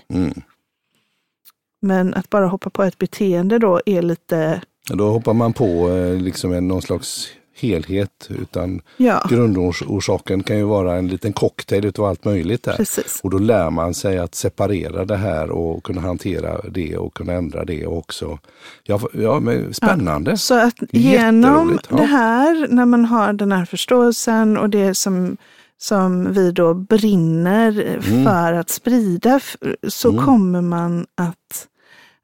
Men 1.82 2.14
att 2.14 2.30
bara 2.30 2.48
hoppa 2.48 2.70
på 2.70 2.84
ett 2.84 2.98
beteende 2.98 3.60
då 3.60 3.82
är 3.86 4.02
lite, 4.02 4.62
Då 4.94 5.10
hoppar 5.10 5.34
man 5.34 5.54
på 5.54 5.90
eh, 5.90 6.22
liksom 6.22 6.54
en, 6.54 6.68
någon 6.68 6.82
slags 6.82 7.28
helhet. 7.62 8.30
Utan 8.30 8.82
ja, 8.98 9.28
grundorsaken 9.30 10.44
kan 10.44 10.58
ju 10.58 10.64
vara 10.64 10.96
en 10.96 11.08
liten 11.08 11.34
cocktail 11.34 11.86
utav 11.86 12.06
allt 12.06 12.26
möjligt 12.26 12.64
där. 12.64 12.76
precis. 12.76 13.20
Och 13.24 13.30
då 13.30 13.38
lär 13.38 13.70
man 13.70 13.94
sig 13.94 14.18
att 14.18 14.36
separera 14.36 15.06
det 15.06 15.18
här 15.18 15.52
och 15.52 15.84
kunna 15.84 16.02
hantera 16.02 16.62
det 16.70 16.98
och 16.98 17.14
kunna 17.14 17.34
ändra 17.34 17.66
det 17.66 17.86
också. 17.86 18.40
Ja, 18.84 19.00
ja 19.14 19.40
men 19.40 19.74
spännande. 19.74 20.38
Så 20.38 20.60
att 20.60 20.76
genom 20.92 21.80
ja. 21.90 21.98
det 21.98 22.06
här, 22.06 22.68
när 22.70 22.86
man 22.86 23.06
har 23.06 23.34
den 23.34 23.52
här 23.52 23.66
förståelsen 23.66 24.58
och 24.58 24.70
det 24.70 24.96
som, 24.96 25.38
som 25.82 26.34
vi 26.34 26.52
då 26.52 26.74
brinner 26.74 28.00
för 28.24 28.54
att 28.54 28.70
sprida, 28.70 29.40
så 29.88 30.10
Mm. 30.12 30.26
kommer 30.26 30.62
man 30.62 31.08
att, 31.16 31.68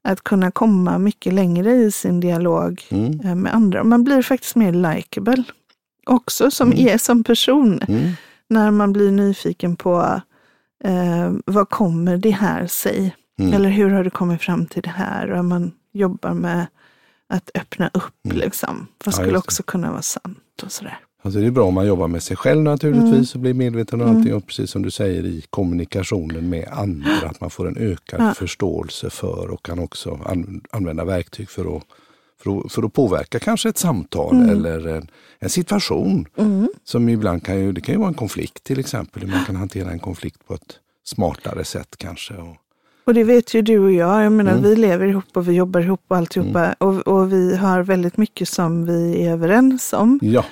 att 0.04 0.24
kunna 0.24 0.50
komma 0.50 0.98
mycket 0.98 1.32
längre 1.34 1.72
i 1.72 1.90
sin 1.92 2.20
dialog 2.20 2.82
Mm, 2.90 3.20
eh, 3.20 3.34
med 3.34 3.54
andra. 3.54 3.84
Man 3.84 4.04
blir 4.04 4.22
faktiskt 4.22 4.56
mer 4.56 4.72
likable 4.72 5.44
också 6.06 6.50
som 6.50 6.72
Mm. 6.72 6.88
är 6.88 6.98
som 6.98 7.24
person. 7.24 7.80
mm, 7.88 8.12
När 8.48 8.70
man 8.70 8.92
blir 8.92 9.10
nyfiken 9.10 9.76
på 9.76 10.20
eh, 10.84 11.32
vad 11.46 11.70
kommer 11.70 12.16
det 12.16 12.30
här 12.30 12.66
sig? 12.66 13.14
mm. 13.38 13.52
Eller 13.52 13.68
hur 13.68 13.90
har 13.90 14.04
du 14.04 14.10
kommit 14.10 14.42
fram 14.42 14.66
till 14.66 14.82
det 14.82 14.90
här? 14.90 15.30
Och 15.30 15.44
man 15.44 15.72
jobbar 15.92 16.34
med 16.34 16.66
att 17.28 17.50
öppna 17.54 17.90
upp 17.94 18.24
Mm. 18.26 18.36
liksom. 18.38 18.86
Vad 19.04 19.12
Ja, 19.14 19.16
skulle 19.16 19.32
det. 19.32 19.38
också 19.38 19.62
kunna 19.62 19.90
vara 19.90 20.02
sant 20.02 20.62
och 20.64 20.72
sådär. 20.72 20.98
Alltså 21.26 21.40
det 21.40 21.46
är 21.46 21.50
bra 21.50 21.64
om 21.64 21.74
man 21.74 21.86
jobbar 21.86 22.08
med 22.08 22.22
sig 22.22 22.36
själv 22.36 22.62
naturligtvis 22.62 23.12
Mm. 23.12 23.26
och 23.34 23.40
blir 23.40 23.54
medveten 23.54 24.00
om 24.02 24.16
allting. 24.16 24.34
Och 24.34 24.46
precis 24.46 24.70
som 24.70 24.82
du 24.82 24.90
säger 24.90 25.26
i 25.26 25.44
kommunikationen 25.50 26.48
med 26.48 26.68
andra, 26.72 27.28
att 27.30 27.40
man 27.40 27.50
får 27.50 27.68
en 27.68 27.76
ökad 27.76 28.20
Ja. 28.20 28.34
förståelse 28.34 29.10
för 29.10 29.50
och 29.50 29.62
kan 29.64 29.78
också 29.78 30.18
an 30.26 30.60
använda 30.70 31.04
verktyg 31.04 31.50
för 31.50 31.76
att, 31.76 31.82
för 32.42 32.58
att, 32.58 32.72
för 32.72 32.82
att 32.82 32.92
påverka 32.92 33.38
kanske 33.38 33.68
ett 33.68 33.78
samtal 33.78 34.36
Mm. 34.36 34.50
eller 34.50 34.86
en, 34.88 35.08
en 35.38 35.48
situation. 35.50 36.26
Mm. 36.36 36.68
Som 36.84 37.08
ibland 37.08 37.42
kan 37.44 37.60
ju, 37.60 37.72
det 37.72 37.80
kan 37.80 37.92
ju 37.94 37.98
vara 37.98 38.08
en 38.08 38.14
konflikt 38.14 38.64
till 38.64 38.78
exempel, 38.78 39.22
hur 39.22 39.28
man 39.30 39.44
kan 39.44 39.56
hantera 39.56 39.90
en 39.90 39.98
konflikt 39.98 40.46
på 40.46 40.54
ett 40.54 40.74
smartare 41.04 41.64
sätt 41.64 41.94
kanske. 41.98 42.34
Och, 42.34 42.56
Och 43.06 43.14
det 43.14 43.24
vet 43.24 43.54
ju 43.54 43.62
du 43.62 43.78
och 43.78 43.92
jag. 43.92 44.24
Jag 44.24 44.32
menar, 44.32 44.52
Mm. 44.52 44.62
vi 44.64 44.76
lever 44.76 45.06
ihop 45.06 45.24
och 45.36 45.48
vi 45.48 45.52
jobbar 45.52 45.80
ihop 45.80 46.00
och 46.08 46.16
alltihopa. 46.16 46.72
Och, 46.78 46.98
och 47.08 47.32
vi 47.32 47.56
har 47.56 47.82
väldigt 47.82 48.16
mycket 48.16 48.48
som 48.48 48.86
vi 48.86 49.22
är 49.26 49.32
överens 49.32 49.92
om. 49.92 50.18
ja, 50.22 50.44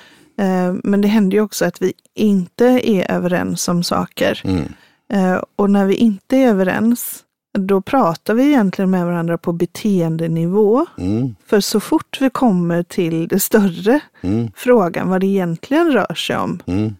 men 0.83 1.01
det 1.01 1.07
händer 1.07 1.37
ju 1.37 1.41
också 1.43 1.65
att 1.65 1.81
vi 1.81 1.93
inte 2.13 2.65
är 2.65 3.11
överens 3.11 3.67
om 3.67 3.83
saker. 3.83 4.41
mm, 4.43 4.73
Eh, 5.13 5.41
och 5.55 5.69
när 5.69 5.85
vi 5.85 5.95
inte 5.95 6.37
är 6.37 6.47
överens, 6.49 7.23
då 7.57 7.81
pratar 7.81 8.33
vi 8.33 8.43
egentligen 8.47 8.91
med 8.91 9.05
varandra 9.05 9.37
på 9.37 9.51
beteendenivå. 9.53 10.85
mm, 10.97 11.35
För 11.45 11.59
så 11.59 11.79
fort 11.79 12.17
vi 12.21 12.29
kommer 12.29 12.83
till 12.83 13.27
det 13.27 13.39
större 13.39 13.99
mm, 14.21 14.51
frågan, 14.55 15.09
vad 15.09 15.21
det 15.21 15.27
egentligen 15.27 15.91
rör 15.91 16.13
sig 16.13 16.37
om, 16.37 16.59
mm, 16.65 16.95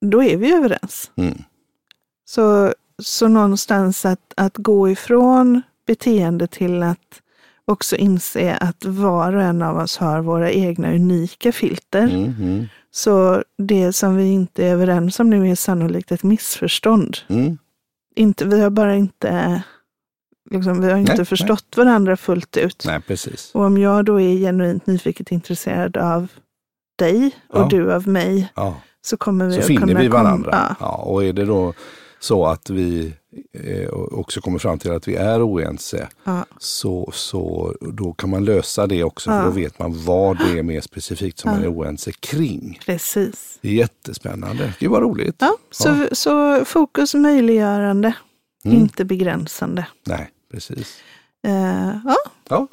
då 0.00 0.22
är 0.22 0.36
vi 0.36 0.52
överens. 0.52 1.10
mm, 1.16 1.42
Så, 2.24 2.74
så 3.02 3.28
någonstans 3.28 4.04
att, 4.04 4.32
att 4.36 4.56
gå 4.56 4.88
ifrån 4.90 5.62
beteende 5.86 6.46
till 6.46 6.82
att 6.82 7.21
också 7.66 7.96
inse 7.96 8.56
att 8.56 8.84
var 8.84 9.32
och 9.32 9.42
en 9.42 9.62
av 9.62 9.76
oss 9.78 9.96
har 9.96 10.20
våra 10.20 10.50
egna 10.50 10.92
unika 10.94 11.52
filter. 11.52 12.02
mm, 12.02 12.34
mm, 12.40 12.66
Så 12.90 13.44
det 13.58 13.92
som 13.92 14.16
vi 14.16 14.24
inte 14.30 14.66
är 14.66 14.72
överens 14.72 15.20
om 15.20 15.30
nu 15.30 15.50
är 15.50 15.54
sannolikt 15.54 16.12
ett 16.12 16.22
missförstånd. 16.22 17.16
mm. 17.28 17.58
Inte, 18.16 18.44
vi 18.44 18.60
har 18.60 18.70
bara 18.70 18.94
inte, 18.94 19.62
liksom, 20.50 20.80
vi 20.80 20.90
har 20.90 20.98
inte 20.98 21.16
Nej, 21.16 21.24
förstått 21.24 21.76
varandra 21.76 22.16
fullt 22.16 22.56
ut. 22.56 22.82
Nej, 22.86 23.00
precis. 23.00 23.50
Och 23.54 23.64
om 23.64 23.78
jag 23.78 24.04
då 24.04 24.20
är 24.20 24.36
genuint 24.38 24.86
nyfiket 24.86 25.32
intresserad 25.32 25.96
av 25.96 26.28
dig 26.98 27.30
och 27.48 27.60
Ja. 27.60 27.68
du 27.70 27.92
av 27.92 28.08
mig, 28.08 28.52
Ja. 28.56 28.76
så 29.02 29.16
kommer 29.16 29.46
vi 29.46 29.52
Så 29.54 29.60
att 29.60 29.66
finner 29.66 29.80
kunna 29.86 30.00
vi 30.00 30.08
komma- 30.08 30.22
varandra. 30.22 30.50
Ja, 30.52 30.76
Ja, 30.80 30.94
och 30.96 31.24
är 31.24 31.32
det 31.32 31.44
då 31.44 31.74
så 32.20 32.46
att 32.46 32.70
vi 32.70 33.14
eh, 33.52 33.88
också 33.92 34.40
kommer 34.40 34.58
fram 34.58 34.78
till 34.78 34.90
att 34.92 35.08
vi 35.08 35.14
är 35.14 35.46
oense, 35.48 36.08
ja, 36.24 36.44
så, 36.58 37.10
så 37.14 37.74
då 37.80 38.12
kan 38.12 38.30
man 38.30 38.44
lösa 38.44 38.86
det 38.86 39.04
också. 39.04 39.30
Ja. 39.30 39.38
För 39.40 39.44
då 39.46 39.50
vet 39.50 39.78
man 39.78 40.04
vad 40.04 40.38
det 40.38 40.58
är 40.58 40.62
mer 40.62 40.80
specifikt 40.80 41.38
som 41.38 41.50
Ja. 41.50 41.56
man 41.56 41.64
är 41.64 41.72
oense 41.72 42.12
kring. 42.12 42.78
precis. 42.86 43.58
Det 43.60 43.68
är 43.68 43.72
jättespännande. 43.74 44.74
Det 44.80 44.88
var 44.88 45.00
roligt. 45.00 45.36
Ja, 45.38 45.56
så, 45.70 46.06
så 46.12 46.64
fokus 46.64 47.14
möjliggörande, 47.14 48.14
Mm. 48.64 48.76
inte 48.78 49.04
begränsande. 49.04 49.86
Nej, 50.06 50.30
precis. 50.52 50.98
Ja, 51.40 52.16
Ja. 52.48 52.68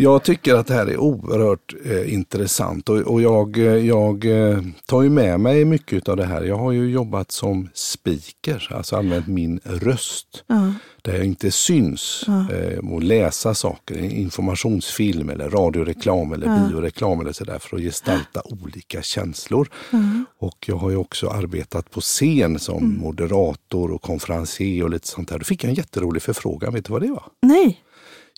Jag 0.00 0.22
tycker 0.22 0.54
att 0.54 0.66
det 0.66 0.74
här 0.74 0.86
är 0.86 0.96
oerhört 0.96 1.74
eh, 1.84 2.12
intressant 2.14 2.88
och, 2.88 2.96
och 2.96 3.22
jag, 3.22 3.58
eh, 3.58 3.64
jag 3.64 4.24
eh, 4.50 4.58
tar 4.86 5.02
ju 5.02 5.10
med 5.10 5.40
mig 5.40 5.64
mycket 5.64 6.08
av 6.08 6.16
det 6.16 6.24
här. 6.26 6.42
Jag 6.44 6.56
har 6.56 6.72
ju 6.72 6.90
jobbat 6.90 7.32
som 7.32 7.68
speaker, 7.74 8.68
alltså 8.74 8.96
använt 8.96 9.26
min 9.26 9.60
röst 9.64 10.44
Ja. 10.46 10.72
där 11.02 11.14
jag 11.16 11.24
inte 11.26 11.50
syns 11.50 12.24
eh, 12.50 12.78
och 12.90 13.02
läsa 13.02 13.54
saker, 13.54 13.98
informationsfilm 13.98 15.30
eller 15.30 15.50
radioreklam 15.50 16.32
eller 16.32 16.68
bioreklam 16.68 17.20
eller 17.20 17.32
sådär 17.32 17.58
för 17.58 17.76
att 17.76 17.82
gestalta 17.82 18.42
olika 18.44 19.02
känslor. 19.02 19.68
Och 20.38 20.64
jag 20.66 20.76
har 20.76 20.90
ju 20.90 20.96
också 20.96 21.28
arbetat 21.28 21.90
på 21.90 22.00
scen 22.00 22.58
som 22.58 22.78
Mm. 22.78 22.98
moderator 23.00 23.90
och 23.90 24.02
konferencier 24.02 24.84
och 24.84 24.90
lite 24.90 25.08
sånt 25.08 25.28
där. 25.28 25.38
Då 25.38 25.44
fick 25.44 25.64
jag 25.64 25.68
en 25.68 25.74
jätterolig 25.74 26.22
förfrågan, 26.22 26.74
vet 26.74 26.84
du 26.84 26.92
vad 26.92 27.02
det 27.02 27.10
var? 27.10 27.24
Nej, 27.42 27.80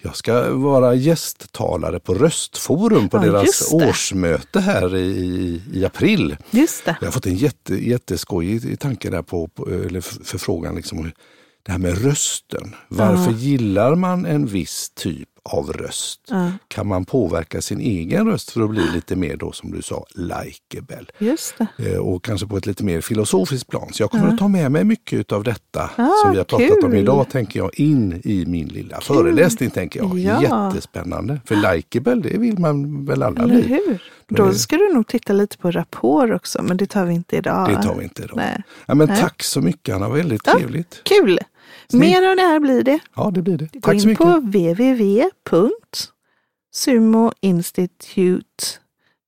Jag 0.02 0.16
ska 0.16 0.50
vara 0.50 0.94
gästtalare 0.94 2.00
på 2.00 2.14
Röstforum 2.14 3.08
på 3.08 3.16
Ja, 3.16 3.20
deras 3.22 3.72
årsmöte 3.72 4.60
här 4.60 4.96
i, 4.96 5.62
i, 5.72 5.84
april. 5.84 6.36
just 6.50 6.84
det. 6.84 6.96
Jag 7.00 7.06
har 7.06 7.12
fått 7.12 7.26
en 7.26 7.36
jätte, 7.36 7.74
jätteskojig 7.74 8.80
tanke 8.80 9.10
där 9.10 9.22
på, 9.22 9.48
på 9.48 9.70
eller 9.70 10.00
förfrågan. 10.00 10.74
Liksom, 10.74 11.10
det 11.62 11.72
här 11.72 11.78
med 11.78 12.04
rösten. 12.04 12.74
Varför 12.88 13.32
gillar 13.32 13.94
man 13.94 14.26
en 14.26 14.46
viss 14.46 14.90
typ 14.94 15.28
av 15.42 15.72
röst? 15.72 16.20
Ja. 16.28 16.52
Kan 16.68 16.86
man 16.86 17.04
påverka 17.04 17.60
sin 17.60 17.80
egen 17.80 18.26
röst 18.26 18.50
för 18.50 18.60
att 18.60 18.70
bli 18.70 18.82
lite 18.94 19.16
mer 19.16 19.36
då 19.36 19.52
som 19.52 19.70
du 19.70 19.82
sa, 19.82 20.04
likeable? 20.14 21.04
Just 21.18 21.54
det. 21.76 21.92
Eh, 21.92 21.98
och 21.98 22.24
kanske 22.24 22.46
på 22.46 22.56
ett 22.56 22.66
lite 22.66 22.84
mer 22.84 23.00
filosofiskt 23.00 23.68
plan. 23.70 23.88
Så 23.92 24.02
jag 24.02 24.10
kommer 24.10 24.28
att 24.28 24.38
ta 24.38 24.48
med 24.48 24.72
mig 24.72 24.84
mycket 24.84 25.32
av 25.32 25.44
detta 25.44 25.90
Ah, 25.96 26.08
som 26.22 26.32
vi 26.32 26.36
har 26.38 26.44
pratat 26.44 26.84
om 26.84 26.90
kul. 26.90 27.00
idag, 27.00 27.28
tänker 27.30 27.60
jag, 27.60 27.70
in 27.80 28.20
i 28.24 28.44
min 28.46 28.68
lilla 28.68 29.00
föreläsning. 29.00 29.70
tänker 29.70 30.00
jag. 30.00 30.18
Ja. 30.18 30.42
Jättespännande. 30.72 31.40
För 31.44 31.74
likeable, 31.74 32.14
det 32.14 32.38
vill 32.38 32.58
man 32.58 33.04
väl 33.06 33.22
alla 33.22 33.42
Eller 33.42 33.54
bli. 33.54 33.62
hur? 33.62 34.02
Då 34.28 34.52
ska 34.54 34.76
du 34.76 34.92
nog 34.94 35.06
titta 35.06 35.32
lite 35.32 35.58
på 35.58 35.70
rapport 35.70 36.30
också, 36.30 36.62
men 36.62 36.76
det 36.76 36.86
tar 36.86 37.04
vi 37.04 37.14
inte 37.14 37.36
idag. 37.36 37.68
Det 37.68 37.82
tar 37.82 37.94
vi 37.94 38.04
inte 38.04 38.22
idag. 38.22 38.36
Nej. 38.36 38.62
Ja, 38.86 38.94
men 38.94 39.08
Nej. 39.08 39.20
tack 39.20 39.42
så 39.42 39.60
mycket 39.60 39.94
Anna, 39.94 40.08
väldigt 40.08 40.42
Ja. 40.46 40.52
trevligt. 40.58 41.00
Kul! 41.04 41.38
Mer 41.92 42.30
av 42.30 42.36
det 42.36 42.42
här 42.42 42.60
blir 42.60 42.82
det. 42.82 42.98
Ja, 43.16 43.30
det 43.30 43.42
blir 43.42 43.58
det. 43.58 43.64
Gå 43.72 43.80
Tack 43.80 44.00
så 44.00 44.02
in 44.02 44.08
mycket. 44.08 44.26
på 44.26 44.40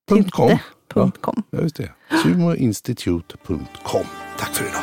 www.sumoinstitute.com. 0.08 0.58
.com. 1.20 1.42
Ja, 1.50 1.60
just 1.62 1.76
det. 1.76 1.92
Sumoinstitute.com. 2.22 4.04
Tack 4.38 4.54
för 4.54 4.64
idag. 4.64 4.82